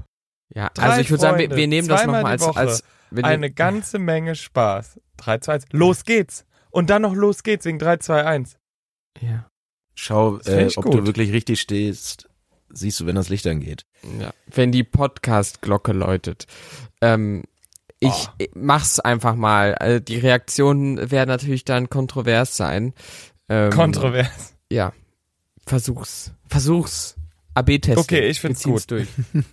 Ja, 0.54 0.68
Drei 0.74 0.82
also 0.84 1.00
ich 1.00 1.10
würde 1.10 1.22
sagen, 1.22 1.38
wir, 1.38 1.50
wir 1.56 1.66
nehmen 1.66 1.88
das 1.88 2.04
nochmal 2.04 2.26
als, 2.26 2.42
als 2.46 2.84
nehmen- 3.10 3.24
eine 3.24 3.50
ganze 3.50 3.98
Menge 3.98 4.34
Spaß. 4.34 5.00
3, 5.16 5.38
2, 5.38 5.52
1. 5.54 5.64
Los 5.72 6.04
geht's. 6.04 6.44
Und 6.70 6.90
dann 6.90 7.02
noch 7.02 7.14
los 7.14 7.42
geht's 7.42 7.64
wegen 7.64 7.78
3, 7.78 7.96
2, 7.98 8.24
1. 8.24 8.56
ja, 9.20 9.48
Schau, 9.94 10.38
äh, 10.40 10.68
ob 10.76 10.84
gut. 10.84 10.94
du 10.94 11.06
wirklich 11.06 11.32
richtig 11.32 11.60
stehst. 11.60 12.28
Siehst 12.70 13.00
du, 13.00 13.06
wenn 13.06 13.14
das 13.16 13.30
Licht 13.30 13.46
angeht. 13.46 13.84
ja, 14.20 14.30
wenn 14.46 14.70
die 14.70 14.84
Podcast-Glocke 14.84 15.92
läutet. 15.92 16.46
Ähm, 17.00 17.42
ich 17.98 18.10
Oh. 18.12 18.28
ich 18.38 18.50
mach's 18.54 19.00
einfach 19.00 19.34
mal. 19.34 19.74
Also 19.74 19.98
die 19.98 20.18
Reaktionen 20.18 21.10
werden 21.10 21.28
natürlich 21.30 21.64
dann 21.64 21.88
kontrovers 21.90 22.56
sein. 22.56 22.92
Ähm, 23.48 23.70
Kontrovers. 23.70 24.54
Ja, 24.70 24.92
versuch's. 25.66 26.32
Versuch's. 26.46 27.16
AB-Test. 27.58 27.98
Okay, 27.98 28.28
ich 28.28 28.40
find's 28.40 28.62
gut. 28.62 28.90
durch. 28.90 29.06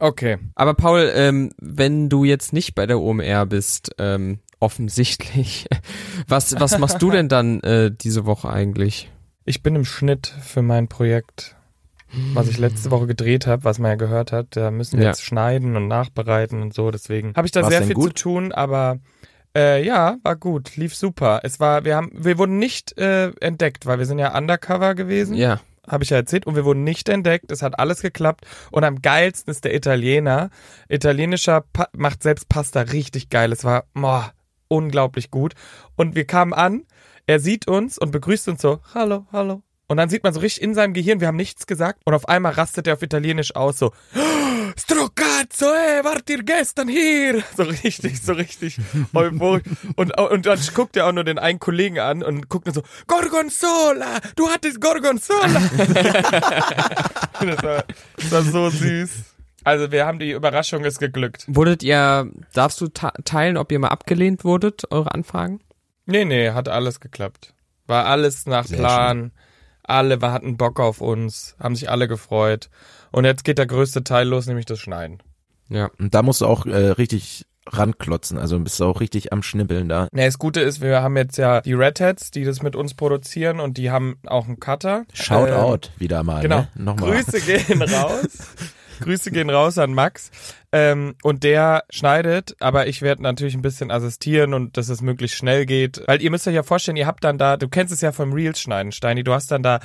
Okay. 0.00 0.38
Aber 0.54 0.74
Paul, 0.74 1.10
ähm, 1.12 1.50
wenn 1.60 2.08
du 2.08 2.22
jetzt 2.22 2.52
nicht 2.52 2.76
bei 2.76 2.86
der 2.86 3.00
OMR 3.00 3.46
bist, 3.46 3.90
ähm, 3.98 4.38
offensichtlich, 4.60 5.66
was, 6.28 6.54
was 6.60 6.78
machst 6.78 7.02
du 7.02 7.10
denn 7.10 7.28
dann 7.28 7.60
äh, 7.62 7.90
diese 7.90 8.24
Woche 8.24 8.48
eigentlich? 8.48 9.10
Ich 9.44 9.62
bin 9.62 9.74
im 9.74 9.84
Schnitt 9.84 10.32
für 10.40 10.62
mein 10.62 10.86
Projekt, 10.86 11.56
was 12.32 12.48
ich 12.48 12.58
letzte 12.58 12.92
Woche 12.92 13.08
gedreht 13.08 13.48
habe, 13.48 13.64
was 13.64 13.80
man 13.80 13.90
ja 13.90 13.94
gehört 13.96 14.30
hat. 14.30 14.48
Da 14.50 14.70
müssen 14.70 14.98
wir 14.98 15.04
Ja. 15.04 15.10
jetzt 15.10 15.24
schneiden 15.24 15.74
und 15.74 15.88
nachbereiten 15.88 16.62
und 16.62 16.74
so. 16.74 16.92
Deswegen 16.92 17.32
habe 17.34 17.46
ich 17.46 17.52
da 17.52 17.62
War's 17.62 17.70
sehr 17.70 17.82
viel 17.82 17.94
gut? 17.94 18.16
zu 18.16 18.22
tun, 18.24 18.52
aber 18.52 19.00
äh, 19.56 19.84
ja, 19.84 20.18
war 20.22 20.36
gut, 20.36 20.76
lief 20.76 20.94
super. 20.94 21.40
Es 21.42 21.58
war, 21.58 21.84
wir 21.84 21.96
haben, 21.96 22.12
wir 22.14 22.38
wurden 22.38 22.58
nicht 22.58 22.96
äh, 22.98 23.32
entdeckt, 23.40 23.84
weil 23.86 23.98
wir 23.98 24.06
sind 24.06 24.20
ja 24.20 24.36
undercover 24.36 24.94
gewesen. 24.94 25.34
Ja. 25.34 25.60
Habe 25.88 26.04
ich 26.04 26.10
ja 26.10 26.16
erzählt, 26.16 26.46
und 26.46 26.56
wir 26.56 26.64
wurden 26.64 26.84
nicht 26.84 27.08
entdeckt. 27.08 27.50
Es 27.50 27.62
hat 27.62 27.78
alles 27.78 28.02
geklappt. 28.02 28.46
Und 28.70 28.84
am 28.84 29.02
geilsten 29.02 29.50
ist 29.50 29.64
der 29.64 29.74
Italiener. 29.74 30.50
Italienischer 30.88 31.64
pa 31.72 31.88
macht 31.96 32.22
selbst 32.22 32.48
Pasta 32.48 32.82
richtig 32.82 33.30
geil. 33.30 33.52
Es 33.52 33.64
war 33.64 33.84
boah, 33.94 34.32
unglaublich 34.68 35.30
gut. 35.30 35.54
Und 35.96 36.14
wir 36.14 36.26
kamen 36.26 36.52
an, 36.52 36.84
er 37.26 37.40
sieht 37.40 37.68
uns 37.68 37.98
und 37.98 38.10
begrüßt 38.10 38.48
uns 38.48 38.62
so, 38.62 38.80
hallo, 38.94 39.26
hallo. 39.32 39.62
Und 39.88 39.96
dann 39.96 40.10
sieht 40.10 40.22
man 40.22 40.34
so 40.34 40.40
richtig 40.40 40.62
in 40.62 40.74
seinem 40.74 40.92
Gehirn, 40.92 41.20
wir 41.20 41.28
haben 41.28 41.36
nichts 41.36 41.66
gesagt. 41.66 42.02
Und 42.04 42.14
auf 42.14 42.28
einmal 42.28 42.52
rastet 42.52 42.86
er 42.86 42.94
auf 42.94 43.02
Italienisch 43.02 43.56
aus, 43.56 43.78
so, 43.78 43.92
Strocazzo, 44.78 45.66
ey, 45.66 46.04
wart 46.04 46.28
ihr 46.30 46.42
gestern 46.42 46.88
hier? 46.88 47.42
So 47.56 47.64
richtig, 47.64 48.22
so 48.22 48.32
richtig 48.32 48.78
euphorisch. 49.14 49.62
Und, 49.96 50.18
und 50.18 50.46
dann 50.46 50.58
guckt 50.74 50.96
er 50.96 51.06
auch 51.06 51.12
nur 51.12 51.24
den 51.24 51.38
einen 51.38 51.58
Kollegen 51.58 51.98
an 51.98 52.22
und 52.22 52.48
guckt 52.48 52.66
nur 52.66 52.74
so, 52.74 52.82
Gorgonzola, 53.06 54.18
du 54.36 54.48
hattest 54.48 54.80
Gorgonzola. 54.80 55.48
das, 57.40 57.62
war, 57.62 57.84
das 58.16 58.30
war 58.30 58.42
so 58.42 58.70
süß. 58.70 59.10
Also 59.64 59.90
wir 59.92 60.06
haben 60.06 60.18
die 60.18 60.30
Überraschung 60.30 60.84
ist 60.84 60.98
geglückt. 60.98 61.44
Wurdet 61.48 61.82
ihr, 61.82 62.30
darfst 62.54 62.80
du 62.80 62.88
teilen, 62.88 63.56
ob 63.56 63.70
ihr 63.72 63.78
mal 63.78 63.88
abgelehnt 63.88 64.44
wurdet, 64.44 64.84
eure 64.90 65.12
Anfragen? 65.12 65.60
Nee, 66.06 66.24
nee, 66.24 66.50
hat 66.52 66.68
alles 66.68 67.00
geklappt. 67.00 67.52
War 67.86 68.06
alles 68.06 68.46
nach 68.46 68.64
Sehr 68.66 68.78
Plan. 68.78 69.32
Alle 69.82 70.20
war- 70.22 70.32
hatten 70.32 70.56
Bock 70.56 70.80
auf 70.80 71.00
uns, 71.00 71.56
haben 71.60 71.74
sich 71.74 71.90
alle 71.90 72.08
gefreut. 72.08 72.70
Und 73.10 73.24
jetzt 73.24 73.44
geht 73.44 73.58
der 73.58 73.66
größte 73.66 74.04
Teil 74.04 74.28
los, 74.28 74.46
nämlich 74.46 74.66
das 74.66 74.78
Schneiden. 74.78 75.22
Ja. 75.68 75.90
Und 75.98 76.14
da 76.14 76.22
musst 76.22 76.40
du 76.40 76.46
auch 76.46 76.66
äh, 76.66 76.90
richtig 76.90 77.46
ranklotzen. 77.66 78.38
Also 78.38 78.58
bist 78.58 78.80
du 78.80 78.84
auch 78.86 79.00
richtig 79.00 79.32
am 79.32 79.42
Schnibbeln 79.42 79.88
da. 79.88 80.08
Nee, 80.12 80.24
das 80.24 80.38
Gute 80.38 80.60
ist, 80.60 80.80
wir 80.80 81.02
haben 81.02 81.16
jetzt 81.16 81.36
ja 81.36 81.60
die 81.60 81.74
Red 81.74 82.00
Hats, 82.00 82.30
die 82.30 82.44
das 82.44 82.62
mit 82.62 82.74
uns 82.76 82.94
produzieren 82.94 83.60
und 83.60 83.76
die 83.76 83.90
haben 83.90 84.18
auch 84.26 84.46
einen 84.46 84.60
Cutter. 84.60 85.04
Shout 85.12 85.48
Ähm, 85.48 85.54
out 85.54 85.90
wieder 85.98 86.22
mal. 86.22 86.40
Genau. 86.40 86.60
Ne? 86.60 86.68
Nochmal. 86.76 87.10
Grüße 87.22 87.40
gehen 87.40 87.82
raus. 87.92 88.38
Grüße 89.00 89.30
gehen 89.30 89.50
raus 89.50 89.78
an 89.78 89.94
Max. 89.94 90.30
Ähm, 90.72 91.14
und 91.22 91.44
der 91.44 91.84
schneidet, 91.90 92.56
aber 92.60 92.88
ich 92.88 93.00
werde 93.02 93.22
natürlich 93.22 93.54
ein 93.54 93.62
bisschen 93.62 93.90
assistieren 93.90 94.54
und 94.54 94.76
dass 94.76 94.88
es 94.88 95.00
möglichst 95.02 95.36
schnell 95.36 95.66
geht. 95.66 96.02
Weil 96.06 96.20
ihr 96.22 96.30
müsst 96.30 96.48
euch 96.48 96.54
ja 96.54 96.62
vorstellen, 96.62 96.96
ihr 96.96 97.06
habt 97.06 97.22
dann 97.24 97.38
da, 97.38 97.56
du 97.56 97.68
kennst 97.68 97.92
es 97.92 98.00
ja 98.00 98.12
vom 98.12 98.32
Reels 98.32 98.60
schneiden, 98.60 98.92
Steini, 98.92 99.24
du 99.24 99.32
hast 99.32 99.50
dann 99.50 99.62
da 99.62 99.80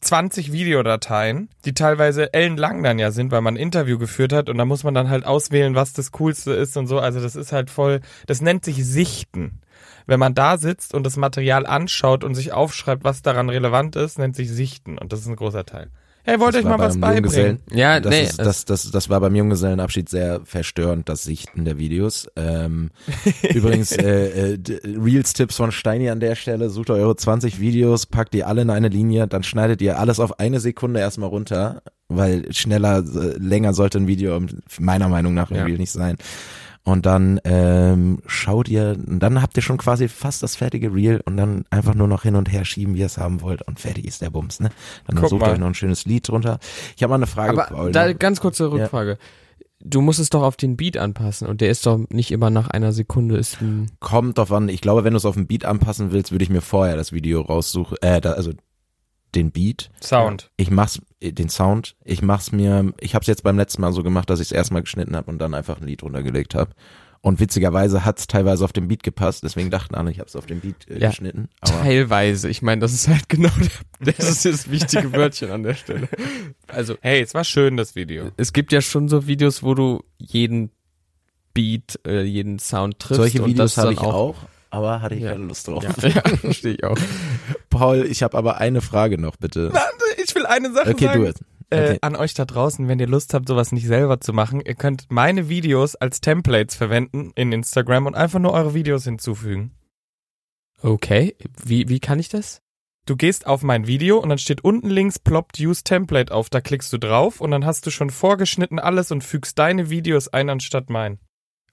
20 0.00 0.52
Videodateien, 0.52 1.48
die 1.64 1.74
teilweise 1.74 2.32
ellenlang 2.32 2.82
dann 2.82 2.98
ja 2.98 3.10
sind, 3.10 3.30
weil 3.32 3.42
man 3.42 3.54
ein 3.54 3.60
Interview 3.62 3.98
geführt 3.98 4.32
hat 4.32 4.48
und 4.48 4.58
da 4.58 4.64
muss 4.64 4.84
man 4.84 4.94
dann 4.94 5.10
halt 5.10 5.26
auswählen, 5.26 5.74
was 5.74 5.92
das 5.92 6.12
Coolste 6.12 6.52
ist 6.52 6.76
und 6.76 6.86
so. 6.86 6.98
Also 6.98 7.20
das 7.20 7.36
ist 7.36 7.52
halt 7.52 7.70
voll, 7.70 8.00
das 8.26 8.40
nennt 8.40 8.64
sich 8.64 8.84
Sichten. 8.84 9.60
Wenn 10.06 10.20
man 10.20 10.34
da 10.34 10.58
sitzt 10.58 10.94
und 10.94 11.04
das 11.04 11.16
Material 11.16 11.66
anschaut 11.66 12.24
und 12.24 12.34
sich 12.34 12.52
aufschreibt, 12.52 13.04
was 13.04 13.22
daran 13.22 13.48
relevant 13.48 13.96
ist, 13.96 14.18
nennt 14.18 14.34
sich 14.34 14.50
Sichten 14.50 14.98
und 14.98 15.12
das 15.12 15.20
ist 15.20 15.26
ein 15.26 15.36
großer 15.36 15.64
Teil. 15.66 15.90
Hey, 16.30 16.38
wollt 16.38 16.54
Das 16.54 16.62
euch 16.62 16.68
mal 16.68 16.78
was 16.78 16.96
beibringen? 16.96 17.58
Ja, 17.72 17.98
das, 17.98 18.10
nee, 18.10 18.22
ist, 18.22 18.38
das, 18.38 18.64
das, 18.64 18.88
das 18.88 19.10
war 19.10 19.18
beim 19.18 19.34
Junggesellenabschied 19.34 20.08
sehr 20.08 20.40
verstörend, 20.44 21.08
das 21.08 21.24
Sichten 21.24 21.64
der 21.64 21.76
Videos. 21.76 22.28
Ähm, 22.36 22.90
übrigens, 23.52 23.90
äh, 23.90 24.52
äh, 24.52 24.58
Reels-Tipps 24.84 25.56
von 25.56 25.72
Steini 25.72 26.08
an 26.08 26.20
der 26.20 26.36
Stelle. 26.36 26.70
Sucht 26.70 26.90
eure 26.90 27.16
20 27.16 27.58
Videos, 27.58 28.06
packt 28.06 28.32
die 28.32 28.44
alle 28.44 28.62
in 28.62 28.70
eine 28.70 28.86
Linie, 28.86 29.26
dann 29.26 29.42
schneidet 29.42 29.82
ihr 29.82 29.98
alles 29.98 30.20
auf 30.20 30.38
eine 30.38 30.60
Sekunde 30.60 31.00
erstmal 31.00 31.30
runter, 31.30 31.82
weil 32.06 32.52
schneller, 32.52 32.98
äh, 32.98 33.36
länger 33.36 33.74
sollte 33.74 33.98
ein 33.98 34.06
Video 34.06 34.40
meiner 34.78 35.08
Meinung 35.08 35.34
nach 35.34 35.50
im 35.50 35.56
Ja. 35.56 35.66
Nicht 35.66 35.90
sein. 35.90 36.16
Und 36.82 37.04
dann 37.04 37.40
ähm, 37.44 38.20
schaut 38.26 38.68
ihr, 38.68 38.96
und 39.06 39.20
dann 39.20 39.42
habt 39.42 39.56
ihr 39.56 39.62
schon 39.62 39.76
quasi 39.76 40.08
fast 40.08 40.42
das 40.42 40.56
fertige 40.56 40.92
Reel 40.94 41.20
und 41.26 41.36
dann 41.36 41.64
einfach 41.70 41.94
nur 41.94 42.08
noch 42.08 42.22
hin 42.22 42.36
und 42.36 42.50
her 42.50 42.64
schieben, 42.64 42.94
wie 42.94 43.00
ihr 43.00 43.06
es 43.06 43.18
haben 43.18 43.42
wollt 43.42 43.60
und 43.68 43.78
fertig 43.78 44.06
ist 44.06 44.22
der 44.22 44.30
Bums, 44.30 44.60
ne? 44.60 44.70
Dann 45.06 45.16
Guck 45.16 45.28
sucht 45.28 45.42
mal. 45.42 45.52
euch 45.52 45.58
noch 45.58 45.66
ein 45.66 45.74
schönes 45.74 46.06
Lied 46.06 46.26
drunter. 46.28 46.58
Ich 46.96 47.02
habe 47.02 47.10
mal 47.10 47.16
eine 47.16 47.26
Frage, 47.26 47.50
Aber 47.52 47.74
Paul. 47.74 47.92
da 47.92 48.12
ganz 48.14 48.40
kurze 48.40 48.72
Rückfrage. 48.72 49.18
Du 49.82 50.00
musst 50.00 50.20
es 50.20 50.30
doch 50.30 50.42
auf 50.42 50.56
den 50.56 50.76
Beat 50.76 50.96
anpassen 50.96 51.48
und 51.48 51.60
der 51.60 51.70
ist 51.70 51.86
doch 51.86 51.98
nicht 52.10 52.30
immer 52.32 52.50
nach 52.50 52.68
einer 52.68 52.92
Sekunde 52.92 53.36
ist 53.36 53.60
ein 53.62 53.90
Kommt 54.00 54.36
drauf 54.38 54.52
an. 54.52 54.68
Ich 54.68 54.80
glaube, 54.80 55.04
wenn 55.04 55.12
du 55.12 55.16
es 55.18 55.24
auf 55.24 55.36
den 55.36 55.46
Beat 55.46 55.64
anpassen 55.64 56.12
willst, 56.12 56.32
würde 56.32 56.44
ich 56.44 56.50
mir 56.50 56.60
vorher 56.60 56.96
das 56.96 57.12
Video 57.12 57.40
raussuchen, 57.40 57.96
äh, 58.02 58.20
da, 58.20 58.32
also 58.32 58.52
den 59.34 59.52
Beat. 59.52 59.90
Sound. 60.02 60.50
Ich 60.56 60.70
mach's, 60.70 61.00
den 61.22 61.48
Sound. 61.48 61.96
Ich 62.04 62.22
mach's 62.22 62.52
mir, 62.52 62.92
ich 63.00 63.14
hab's 63.14 63.26
jetzt 63.26 63.42
beim 63.42 63.56
letzten 63.56 63.82
Mal 63.82 63.92
so 63.92 64.02
gemacht, 64.02 64.30
dass 64.30 64.40
ich 64.40 64.48
es 64.48 64.52
erstmal 64.52 64.82
geschnitten 64.82 65.14
habe 65.16 65.30
und 65.30 65.38
dann 65.38 65.54
einfach 65.54 65.80
ein 65.80 65.86
Lied 65.86 66.02
runtergelegt 66.02 66.54
habe. 66.54 66.70
Und 67.22 67.38
witzigerweise 67.38 68.06
hat's 68.06 68.26
teilweise 68.26 68.64
auf 68.64 68.72
den 68.72 68.88
Beat 68.88 69.02
gepasst, 69.02 69.44
deswegen 69.44 69.68
dachten 69.70 69.94
alle, 69.94 70.10
ich 70.10 70.20
hab's 70.20 70.34
auf 70.36 70.46
den 70.46 70.60
Beat 70.60 70.88
äh, 70.88 70.98
Ja. 70.98 71.08
geschnitten. 71.10 71.50
Aber 71.60 71.82
teilweise. 71.82 72.48
Ich 72.48 72.62
meine, 72.62 72.80
das 72.80 72.94
ist 72.94 73.08
halt 73.08 73.28
genau 73.28 73.50
der, 74.00 74.14
das 74.14 74.26
ist 74.30 74.44
das 74.46 74.70
wichtige 74.70 75.12
Wörtchen 75.12 75.50
an 75.50 75.62
der 75.62 75.74
Stelle. 75.74 76.08
Also 76.66 76.96
Hey, 77.02 77.20
es 77.20 77.34
war 77.34 77.44
schön, 77.44 77.76
das 77.76 77.94
Video. 77.94 78.30
es 78.38 78.54
gibt 78.54 78.72
ja 78.72 78.80
schon 78.80 79.08
so 79.10 79.26
Videos, 79.26 79.62
wo 79.62 79.74
du 79.74 80.02
jeden 80.16 80.70
Beat, 81.52 82.00
äh, 82.06 82.22
jeden 82.22 82.58
Sound 82.58 82.98
triffst. 83.00 83.16
solche 83.20 83.44
Videos 83.44 83.74
das 83.74 83.84
habe 83.84 83.92
ich 83.92 83.98
auch, 83.98 84.36
aber 84.70 85.02
hatte 85.02 85.16
ich 85.16 85.22
Ja. 85.22 85.32
keine 85.32 85.44
Lust 85.44 85.68
drauf. 85.68 85.82
Ja, 85.84 85.90
ja 86.08 86.22
verstehe 86.38 86.74
ich 86.74 86.84
auch. 86.84 86.96
Paul, 87.68 88.06
ich 88.08 88.22
habe 88.22 88.38
aber 88.38 88.58
eine 88.58 88.80
Frage 88.80 89.18
noch, 89.18 89.36
bitte. 89.36 89.72
Eine 90.50 90.72
Sache 90.72 90.90
Okay, 90.90 91.04
sagen. 91.06 91.20
du 91.22 91.28
es. 91.28 91.36
Äh, 91.40 91.44
Okay. 91.72 91.98
an 92.02 92.16
euch 92.16 92.34
da 92.34 92.44
draußen, 92.44 92.88
wenn 92.88 92.98
ihr 92.98 93.06
Lust 93.06 93.32
habt, 93.32 93.46
sowas 93.46 93.70
nicht 93.70 93.86
selber 93.86 94.20
zu 94.20 94.32
machen, 94.32 94.60
ihr 94.60 94.74
könnt 94.74 95.06
meine 95.08 95.48
Videos 95.48 95.94
als 95.94 96.20
Templates 96.20 96.74
verwenden 96.74 97.30
in 97.36 97.52
Instagram 97.52 98.06
und 98.06 98.16
einfach 98.16 98.40
nur 98.40 98.52
eure 98.52 98.74
Videos 98.74 99.04
hinzufügen. 99.04 99.70
Okay, 100.82 101.36
wie, 101.62 101.88
wie 101.88 102.00
kann 102.00 102.18
ich 102.18 102.28
das? 102.28 102.60
Du 103.06 103.16
gehst 103.16 103.46
auf 103.46 103.62
mein 103.62 103.86
Video 103.86 104.18
und 104.18 104.28
dann 104.28 104.38
steht 104.38 104.62
unten 104.64 104.90
links 104.90 105.18
ploppt 105.20 105.60
Use 105.60 105.84
Template 105.84 106.32
auf. 106.34 106.50
Da 106.50 106.60
klickst 106.60 106.92
du 106.92 106.98
drauf 106.98 107.40
und 107.40 107.50
dann 107.52 107.64
hast 107.64 107.86
du 107.86 107.90
schon 107.90 108.10
vorgeschnitten 108.10 108.78
alles 108.78 109.10
und 109.12 109.22
fügst 109.22 109.58
deine 109.58 109.90
Videos 109.90 110.28
ein 110.28 110.48
anstatt 110.50 110.90
mein. 110.90 111.18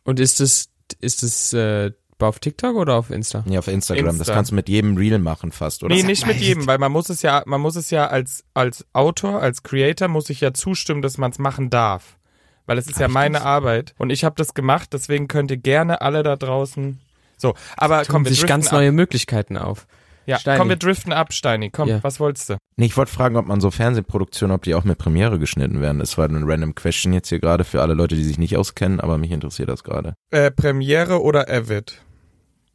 Und 0.03 0.19
ist 0.19 0.39
es, 0.41 0.69
ist 0.99 1.23
es 1.23 1.53
äh, 1.53 1.91
auf 2.23 2.39
TikTok 2.39 2.75
oder 2.75 2.95
auf 2.95 3.09
Insta? 3.09 3.43
Ja, 3.47 3.59
auf 3.59 3.67
Instagram. 3.67 4.05
Das 4.05 4.15
Insta. 4.19 4.33
kannst 4.33 4.51
du 4.51 4.55
mit 4.55 4.69
jedem 4.69 4.97
Reel 4.97 5.19
machen 5.19 5.51
fast, 5.51 5.83
oder? 5.83 5.95
nee, 5.95 6.03
nicht 6.03 6.25
mit 6.25 6.37
jedem, 6.37 6.65
weil 6.67 6.77
man 6.77 6.91
muss 6.91 7.09
es 7.09 7.21
ja, 7.21 7.43
man 7.45 7.61
muss 7.61 7.75
es 7.75 7.89
ja 7.91 8.07
als, 8.07 8.43
als 8.53 8.85
Autor, 8.93 9.41
als 9.41 9.63
Creator 9.63 10.07
muss 10.07 10.29
ich 10.29 10.41
ja 10.41 10.53
zustimmen, 10.53 11.01
dass 11.01 11.17
man 11.17 11.31
es 11.31 11.39
machen 11.39 11.69
darf. 11.69 12.17
Weil 12.65 12.77
es 12.77 12.87
ist 12.87 12.99
ja 12.99 13.05
Richtig. 13.05 13.13
meine 13.13 13.41
Arbeit. 13.43 13.93
Und 13.97 14.09
ich 14.09 14.23
habe 14.25 14.35
das 14.35 14.53
gemacht, 14.53 14.89
deswegen 14.91 15.27
könnt 15.29 15.51
ihr 15.51 15.57
gerne 15.57 16.01
alle 16.01 16.21
da 16.23 16.35
draußen. 16.35 16.99
So, 17.37 17.53
aber 17.77 18.03
Tun 18.03 18.11
komm, 18.13 18.25
wir 18.25 18.31
sich 18.31 18.45
ganz 18.45 18.67
ab. 18.67 18.73
neue 18.73 18.91
Möglichkeiten 18.91 19.55
auf. 19.57 19.87
Ja, 20.25 20.37
Steini. 20.39 20.59
komm, 20.59 20.67
wir 20.67 20.75
driften 20.75 21.13
ab, 21.13 21.31
Steini. 21.31 21.69
Komm, 21.69 21.87
Ja. 21.87 22.03
was 22.03 22.19
wolltest 22.19 22.49
du? 22.49 22.57
Nee, 22.75 22.87
ich 22.87 22.97
wollte 22.97 23.13
fragen, 23.13 23.37
ob 23.37 23.45
man 23.45 23.61
so 23.61 23.71
Fernsehproduktionen, 23.71 24.53
ob 24.53 24.63
die 24.63 24.75
auch 24.75 24.83
mit 24.83 24.97
Premiere 24.97 25.39
geschnitten 25.39 25.79
werden. 25.79 25.99
Das 25.99 26.17
war 26.17 26.25
eine 26.25 26.45
random 26.45 26.75
Question 26.75 27.13
jetzt 27.13 27.29
hier 27.29 27.39
gerade 27.39 27.63
für 27.63 27.81
alle 27.81 27.93
Leute, 27.93 28.15
die 28.15 28.23
sich 28.25 28.37
nicht 28.37 28.57
auskennen, 28.57 28.99
aber 28.99 29.17
mich 29.17 29.31
interessiert 29.31 29.69
das 29.69 29.85
gerade. 29.85 30.15
Äh, 30.31 30.51
Premiere 30.51 31.21
oder 31.21 31.47
Avid? 31.49 32.01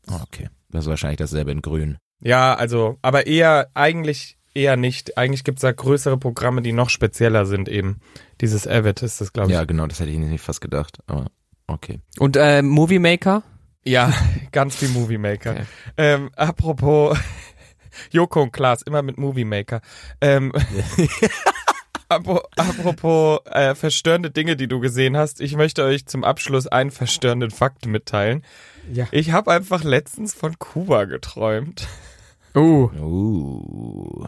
Ah, 0.08 0.22
okay. 0.22 0.48
Das 0.70 0.84
ist 0.84 0.90
wahrscheinlich 0.90 1.18
dasselbe 1.18 1.52
in 1.52 1.62
grün. 1.62 1.98
Ja, 2.20 2.54
also, 2.54 2.98
aber 3.02 3.26
eher 3.26 3.68
eigentlich 3.74 4.38
eher 4.54 4.76
nicht. 4.76 5.16
Eigentlich 5.16 5.44
gibt's 5.44 5.62
da 5.62 5.72
größere 5.72 6.18
Programme, 6.18 6.62
die 6.62 6.72
noch 6.72 6.90
spezieller 6.90 7.46
sind 7.46 7.68
eben. 7.68 8.00
Dieses 8.40 8.66
Avid 8.66 9.02
ist 9.02 9.20
das, 9.20 9.32
glaube 9.32 9.50
ich. 9.50 9.54
Ja, 9.54 9.64
genau, 9.64 9.86
das 9.86 10.00
hätte 10.00 10.10
ich 10.10 10.18
nicht 10.18 10.42
fast 10.42 10.60
gedacht, 10.60 10.98
aber 11.06 11.26
okay. 11.66 12.00
Und 12.18 12.36
äh, 12.36 12.62
Movie 12.62 12.98
Maker? 12.98 13.42
Ja, 13.84 14.12
ganz 14.52 14.76
viel 14.76 14.88
Movie 14.88 15.18
Maker. 15.18 15.52
Okay. 15.52 15.64
Ähm, 15.96 16.30
apropos 16.36 17.18
Joko 18.10 18.42
und 18.42 18.52
Klaas, 18.52 18.82
immer 18.82 19.02
mit 19.02 19.18
Movie 19.18 19.44
Maker. 19.44 19.80
Ähm, 20.20 20.52
apropos 22.14 23.40
äh, 23.46 23.74
verstörende 23.74 24.30
Dinge, 24.30 24.56
die 24.56 24.68
du 24.68 24.80
gesehen 24.80 25.16
hast. 25.16 25.40
Ich 25.40 25.56
möchte 25.56 25.84
euch 25.84 26.06
zum 26.06 26.24
Abschluss 26.24 26.66
einen 26.66 26.90
verstörenden 26.90 27.50
Fakt 27.50 27.86
mitteilen. 27.86 28.44
Ja. 28.92 29.06
Ich 29.10 29.32
habe 29.32 29.52
einfach 29.52 29.84
letztens 29.84 30.34
von 30.34 30.58
Kuba 30.58 31.04
geträumt. 31.04 31.86
Uh. 32.54 32.90
Uh. 32.98 34.26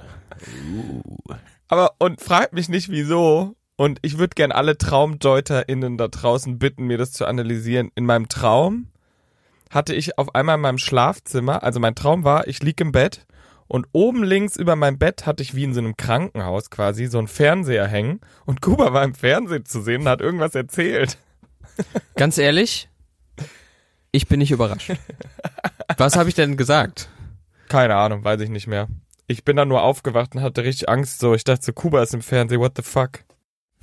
Aber 1.68 1.92
und 1.98 2.20
fragt 2.20 2.52
mich 2.52 2.68
nicht 2.68 2.88
wieso. 2.88 3.56
Und 3.76 3.98
ich 4.02 4.18
würde 4.18 4.34
gern 4.36 4.52
alle 4.52 4.78
TraumdeuterInnen 4.78 5.98
da 5.98 6.06
draußen 6.08 6.58
bitten, 6.58 6.84
mir 6.84 6.96
das 6.96 7.12
zu 7.12 7.26
analysieren. 7.26 7.90
In 7.96 8.06
meinem 8.06 8.28
Traum 8.28 8.86
hatte 9.70 9.94
ich 9.94 10.16
auf 10.16 10.34
einmal 10.34 10.54
in 10.54 10.60
meinem 10.60 10.78
Schlafzimmer, 10.78 11.64
also 11.64 11.80
mein 11.80 11.96
Traum 11.96 12.22
war, 12.22 12.46
ich 12.46 12.62
lieg 12.62 12.80
im 12.80 12.92
Bett 12.92 13.26
und 13.68 13.86
oben 13.92 14.22
links 14.22 14.56
über 14.56 14.76
meinem 14.76 14.98
Bett 14.98 15.26
hatte 15.26 15.42
ich 15.42 15.54
wie 15.54 15.64
in 15.64 15.74
so 15.74 15.80
einem 15.80 15.96
Krankenhaus 15.96 16.70
quasi 16.70 17.06
so 17.06 17.18
einen 17.18 17.28
Fernseher 17.28 17.86
hängen 17.86 18.20
und 18.44 18.60
Kuba 18.60 18.92
war 18.92 19.04
im 19.04 19.14
Fernsehen 19.14 19.64
zu 19.64 19.80
sehen 19.80 20.02
und 20.02 20.08
hat 20.08 20.20
irgendwas 20.20 20.54
erzählt. 20.54 21.18
Ganz 22.16 22.38
ehrlich, 22.38 22.88
ich 24.12 24.28
bin 24.28 24.38
nicht 24.38 24.52
überrascht. 24.52 24.92
Was 25.96 26.16
habe 26.16 26.28
ich 26.28 26.34
denn 26.34 26.56
gesagt? 26.56 27.08
Keine 27.68 27.96
Ahnung, 27.96 28.22
weiß 28.24 28.40
ich 28.40 28.50
nicht 28.50 28.66
mehr. 28.66 28.88
Ich 29.26 29.44
bin 29.44 29.56
dann 29.56 29.68
nur 29.68 29.82
aufgewacht 29.82 30.34
und 30.34 30.42
hatte 30.42 30.64
richtig 30.64 30.88
Angst 30.88 31.18
so. 31.18 31.34
Ich 31.34 31.44
dachte 31.44 31.64
so, 31.64 31.72
Kuba 31.72 32.02
ist 32.02 32.14
im 32.14 32.22
Fernsehen, 32.22 32.60
what 32.60 32.74
the 32.76 32.82
fuck? 32.82 33.24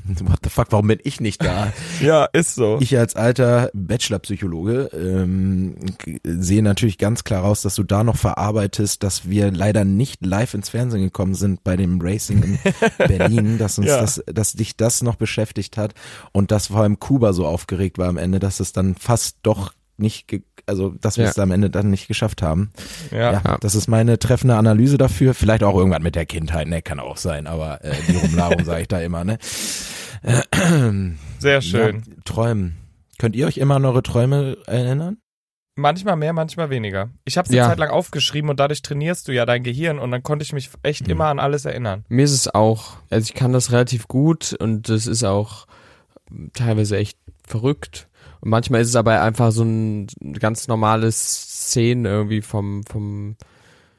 What 0.22 0.40
the 0.44 0.50
fuck, 0.50 0.68
warum 0.72 0.88
bin 0.88 1.00
ich 1.04 1.20
nicht 1.22 1.44
da? 1.44 1.72
Ja, 2.02 2.26
ist 2.26 2.56
so. 2.56 2.78
Ich 2.82 2.98
als 2.98 3.16
alter 3.16 3.70
Bachelor-Psychologe 3.74 4.90
ähm, 4.94 5.76
sehe 6.24 6.64
natürlich 6.64 6.98
ganz 6.98 7.24
klar 7.24 7.44
raus, 7.44 7.62
dass 7.62 7.76
du 7.76 7.84
da 7.84 8.04
noch 8.04 8.18
verarbeitest, 8.18 9.04
dass 9.04 9.30
wir 9.30 9.52
leider 9.52 9.86
nicht 9.86 10.26
live 10.26 10.54
ins 10.54 10.70
Fernsehen 10.70 11.04
gekommen 11.04 11.36
sind 11.36 11.64
bei 11.64 11.76
dem 11.76 12.00
Racing 12.02 12.44
in 12.44 12.60
Berlin, 13.08 13.58
dass 13.58 13.78
uns 13.78 13.88
Ja. 13.88 14.02
das, 14.02 14.24
dass 14.26 14.54
dich 14.54 14.76
das 14.78 15.02
noch 15.04 15.16
beschäftigt 15.16 15.78
hat 15.78 15.94
und 16.32 16.52
dass 16.52 16.68
vor 16.68 16.82
allem 16.82 17.00
Kuba 17.00 17.34
so 17.34 17.46
aufgeregt 17.46 17.98
war 17.98 18.08
am 18.08 18.18
Ende, 18.18 18.40
dass 18.40 18.60
es 18.60 18.74
dann 18.74 18.96
fast 18.96 19.38
doch 19.44 19.74
nicht, 20.02 20.34
also 20.66 20.90
dass 20.90 21.18
wir 21.18 21.26
Ja. 21.26 21.30
es 21.32 21.40
am 21.40 21.52
Ende 21.52 21.70
dann 21.70 21.90
nicht 21.90 22.08
geschafft 22.08 22.42
haben. 22.42 22.72
ja. 23.12 23.34
Ja, 23.34 23.58
das 23.62 23.76
ist 23.76 23.88
meine 23.88 24.20
treffende 24.20 24.56
Analyse 24.56 24.98
dafür. 24.98 25.34
Vielleicht 25.34 25.64
auch 25.64 25.76
irgendwann 25.78 26.04
mit 26.04 26.16
der 26.16 26.26
Kindheit, 26.26 26.68
ne, 26.68 26.82
kann 26.82 27.00
auch 27.00 27.18
sein, 27.18 27.48
aber 27.48 27.84
äh, 27.84 27.94
die 28.08 28.16
Rumlarum 28.18 28.64
sage 28.66 28.82
ich 28.82 28.88
da 28.88 29.00
immer, 29.02 29.24
ne. 29.24 29.38
sehr 31.40 31.62
schön. 31.62 32.04
Ja, 32.08 32.14
träumen. 32.26 32.78
Könnt 33.18 33.36
ihr 33.36 33.48
euch 33.48 33.58
immer 33.58 33.76
an 33.76 33.86
eure 33.86 34.04
Träume 34.04 34.58
erinnern? 34.66 35.18
Manchmal 35.76 36.16
mehr, 36.18 36.34
manchmal 36.34 36.70
weniger. 36.70 37.10
Ich 37.24 37.38
habe 37.38 37.46
es 37.46 37.50
eine 37.52 37.58
Ja. 37.58 37.68
Zeit 37.70 37.80
lang 37.80 37.90
aufgeschrieben 37.90 38.50
und 38.50 38.60
dadurch 38.60 38.82
trainierst 38.82 39.28
du 39.28 39.32
ja 39.32 39.46
dein 39.46 39.64
Gehirn 39.64 40.00
und 40.00 40.12
dann 40.12 40.22
konnte 40.22 40.44
ich 40.44 40.54
mich 40.54 40.70
echt 40.84 41.06
Hm. 41.06 41.12
immer 41.12 41.26
an 41.28 41.40
alles 41.40 41.66
erinnern. 41.66 42.04
Mir 42.10 42.26
ist 42.26 42.34
es 42.34 42.54
auch, 42.54 42.98
also 43.10 43.24
ich 43.24 43.34
kann 43.34 43.54
das 43.54 43.72
relativ 43.72 44.08
gut 44.08 44.54
und 44.60 44.90
das 44.90 45.08
ist 45.08 45.24
auch 45.24 45.66
teilweise 46.54 46.98
echt 46.98 47.18
verrückt. 47.48 48.10
Und 48.42 48.50
manchmal 48.50 48.82
ist 48.82 48.90
es 48.90 48.96
aber 48.96 49.22
einfach 49.22 49.52
so 49.52 49.64
ein 49.64 50.08
ganz 50.40 50.68
normales 50.68 51.16
Szenen 51.68 52.06
irgendwie 52.06 52.42
vom, 52.42 52.84
vom, 52.84 53.36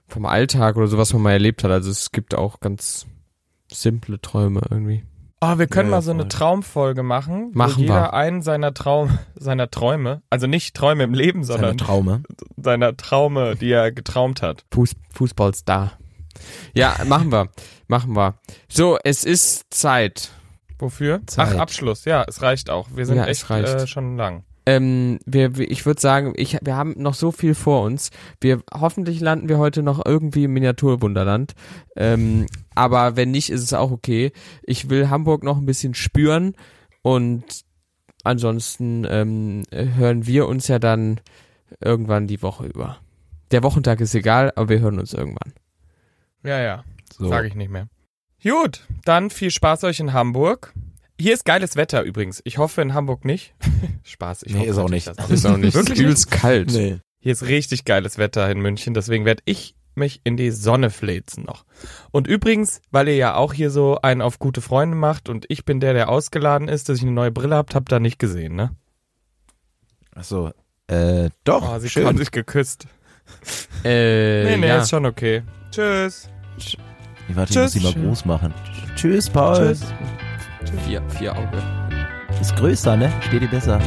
vom 0.08 0.26
Alltag 0.26 0.76
oder 0.76 0.88
so, 0.88 0.98
was 0.98 1.12
man 1.12 1.22
mal 1.22 1.32
erlebt 1.32 1.62
hat. 1.64 1.70
Also 1.70 1.90
es 1.90 2.12
gibt 2.12 2.34
auch 2.34 2.60
ganz 2.60 3.06
simple 3.70 4.20
Träume 4.20 4.60
irgendwie. 4.70 5.04
Oh, 5.40 5.58
wir 5.58 5.66
können 5.66 5.90
Ja, 5.90 5.96
mal 5.96 6.02
so 6.02 6.12
eine. 6.12 6.28
Traumfolge 6.28 7.02
machen, 7.02 7.50
Machen 7.54 7.76
wo 7.76 7.80
jeder 7.80 7.94
wir. 7.94 8.14
einen 8.14 8.42
seiner 8.42 8.74
Traum, 8.74 9.18
seiner 9.34 9.70
Träume, 9.70 10.22
also 10.30 10.46
nicht 10.46 10.76
Träume 10.76 11.02
im 11.02 11.14
Leben, 11.14 11.42
Seine 11.42 11.58
sondern 11.58 11.78
Traume. 11.78 12.22
seiner 12.56 12.96
Traume, 12.96 13.56
die 13.56 13.72
er 13.72 13.90
getraumt 13.90 14.40
hat. 14.42 14.64
Fuß, 14.72 14.94
Fußballstar. 15.14 15.98
Ja, 16.74 16.96
machen 17.06 17.32
wir. 17.32 17.48
Machen 17.88 18.14
wir. 18.14 18.34
So, 18.68 18.98
es 19.02 19.24
ist 19.24 19.66
Zeit. 19.74 20.30
Wofür? 20.82 21.20
Zeit. 21.26 21.54
Ach, 21.54 21.60
Abschluss. 21.60 22.04
Ja, 22.04 22.24
es 22.26 22.42
reicht 22.42 22.68
auch. 22.68 22.88
Wir 22.94 23.06
sind 23.06 23.16
Ja, 23.16 23.26
echt 23.26 23.48
äh, 23.50 23.86
schon 23.86 24.16
lang. 24.16 24.42
Ähm, 24.66 25.18
wir- 25.26 25.58
ich 25.58 25.86
würde 25.86 26.00
sagen, 26.00 26.34
ich, 26.36 26.58
wir 26.60 26.76
haben 26.76 26.94
noch 26.96 27.14
so 27.14 27.30
viel 27.32 27.54
vor 27.54 27.82
uns. 27.82 28.10
Wir 28.40 28.62
hoffentlich 28.72 29.20
landen 29.20 29.48
wir 29.48 29.58
heute 29.58 29.82
noch 29.82 30.04
irgendwie 30.04 30.44
im 30.44 30.52
Miniaturwunderland. 30.52 31.54
Ähm, 31.96 32.46
aber 32.74 33.16
wenn 33.16 33.30
nicht, 33.30 33.50
ist 33.50 33.62
es 33.62 33.72
auch 33.74 33.90
okay. 33.90 34.32
Ich 34.64 34.90
will 34.90 35.08
Hamburg 35.08 35.42
noch 35.44 35.56
ein 35.56 35.66
bisschen 35.66 35.94
spüren 35.94 36.54
und 37.02 37.44
ansonsten 38.24 39.06
ähm, 39.08 39.62
hören 39.72 40.26
wir 40.26 40.46
uns 40.48 40.68
ja 40.68 40.78
dann 40.78 41.20
irgendwann 41.80 42.26
die 42.26 42.42
Woche 42.42 42.66
über. 42.66 42.98
Der 43.50 43.62
Wochentag 43.62 44.00
ist 44.00 44.14
egal, 44.14 44.52
aber 44.56 44.68
wir 44.68 44.80
hören 44.80 44.98
uns 44.98 45.12
irgendwann. 45.12 45.52
Ja, 46.44 46.60
ja. 46.60 46.84
So. 47.16 47.28
Sage 47.28 47.48
ich 47.48 47.54
nicht 47.54 47.70
mehr. 47.70 47.88
Gut, 48.42 48.86
dann 49.04 49.30
viel 49.30 49.50
Spaß 49.50 49.84
euch 49.84 50.00
in 50.00 50.12
Hamburg. 50.12 50.72
Hier 51.20 51.34
ist 51.34 51.44
geiles 51.44 51.76
Wetter 51.76 52.02
übrigens. 52.02 52.40
Ich 52.44 52.58
hoffe 52.58 52.82
in 52.82 52.94
Hamburg 52.94 53.24
nicht. 53.24 53.54
Spaß. 54.02 54.42
Ich 54.44 54.52
Nee, 54.52 54.60
hoffe 54.60 54.70
ist 54.70 54.78
auch 54.78 54.88
nicht. 54.90 55.06
dass- 55.06 55.30
Ist 55.30 55.46
auch 55.46 55.56
nicht. 55.56 55.74
Wirklich 55.74 56.00
übelst 56.00 56.30
kalt. 56.30 56.72
Nee. 56.72 56.98
Hier 57.20 57.32
ist 57.32 57.44
richtig 57.46 57.84
geiles 57.84 58.18
Wetter 58.18 58.50
in 58.50 58.60
München, 58.60 58.94
deswegen 58.94 59.24
werde 59.24 59.42
ich 59.44 59.76
mich 59.94 60.20
in 60.24 60.36
die 60.36 60.50
Sonne 60.50 60.90
fläzen 60.90 61.44
noch. 61.44 61.64
Und 62.10 62.26
übrigens, 62.26 62.80
weil 62.90 63.06
ihr 63.08 63.14
ja 63.16 63.34
auch 63.36 63.52
hier 63.52 63.70
so 63.70 64.00
einen 64.00 64.22
auf 64.22 64.38
gute 64.40 64.60
Freunde 64.60 64.96
macht 64.96 65.28
und 65.28 65.44
ich 65.48 65.64
bin 65.64 65.78
der, 65.80 65.92
der 65.92 66.08
ausgeladen 66.08 66.66
ist, 66.66 66.88
dass 66.88 66.96
ich 66.96 67.02
eine 67.04 67.12
neue 67.12 67.30
Brille 67.30 67.54
habt, 67.54 67.74
habt 67.76 67.92
ihr 67.92 68.00
nicht 68.00 68.18
gesehen, 68.18 68.56
ne? 68.56 68.74
Achso. 70.14 70.50
Äh, 70.88 71.28
doch. 71.44 71.76
Oh, 71.76 71.78
sie 71.78 71.90
schön. 71.90 72.06
haben 72.06 72.18
sich 72.18 72.30
geküsst. 72.32 72.86
Äh, 73.84 74.44
Nee, 74.44 74.56
nee, 74.56 74.66
ja. 74.68 74.78
ist 74.80 74.90
schon 74.90 75.06
okay. 75.06 75.42
Tschüss. 75.70 76.28
Ich 77.28 77.36
warte, 77.36 77.52
Tschüss. 77.52 77.74
ich 77.74 77.82
muss 77.82 77.92
sie 77.92 77.98
mal 77.98 78.06
groß 78.06 78.24
machen. 78.24 78.54
Tschüss, 78.96 79.30
Paul. 79.30 79.56
Tschüss. 79.56 79.84
Vier, 80.86 81.02
vier 81.10 81.36
Auge. 81.36 81.62
Ist 82.40 82.56
größer, 82.56 82.96
ne? 82.96 83.12
Steht 83.20 83.42
dir 83.42 83.48
besser. 83.48 83.80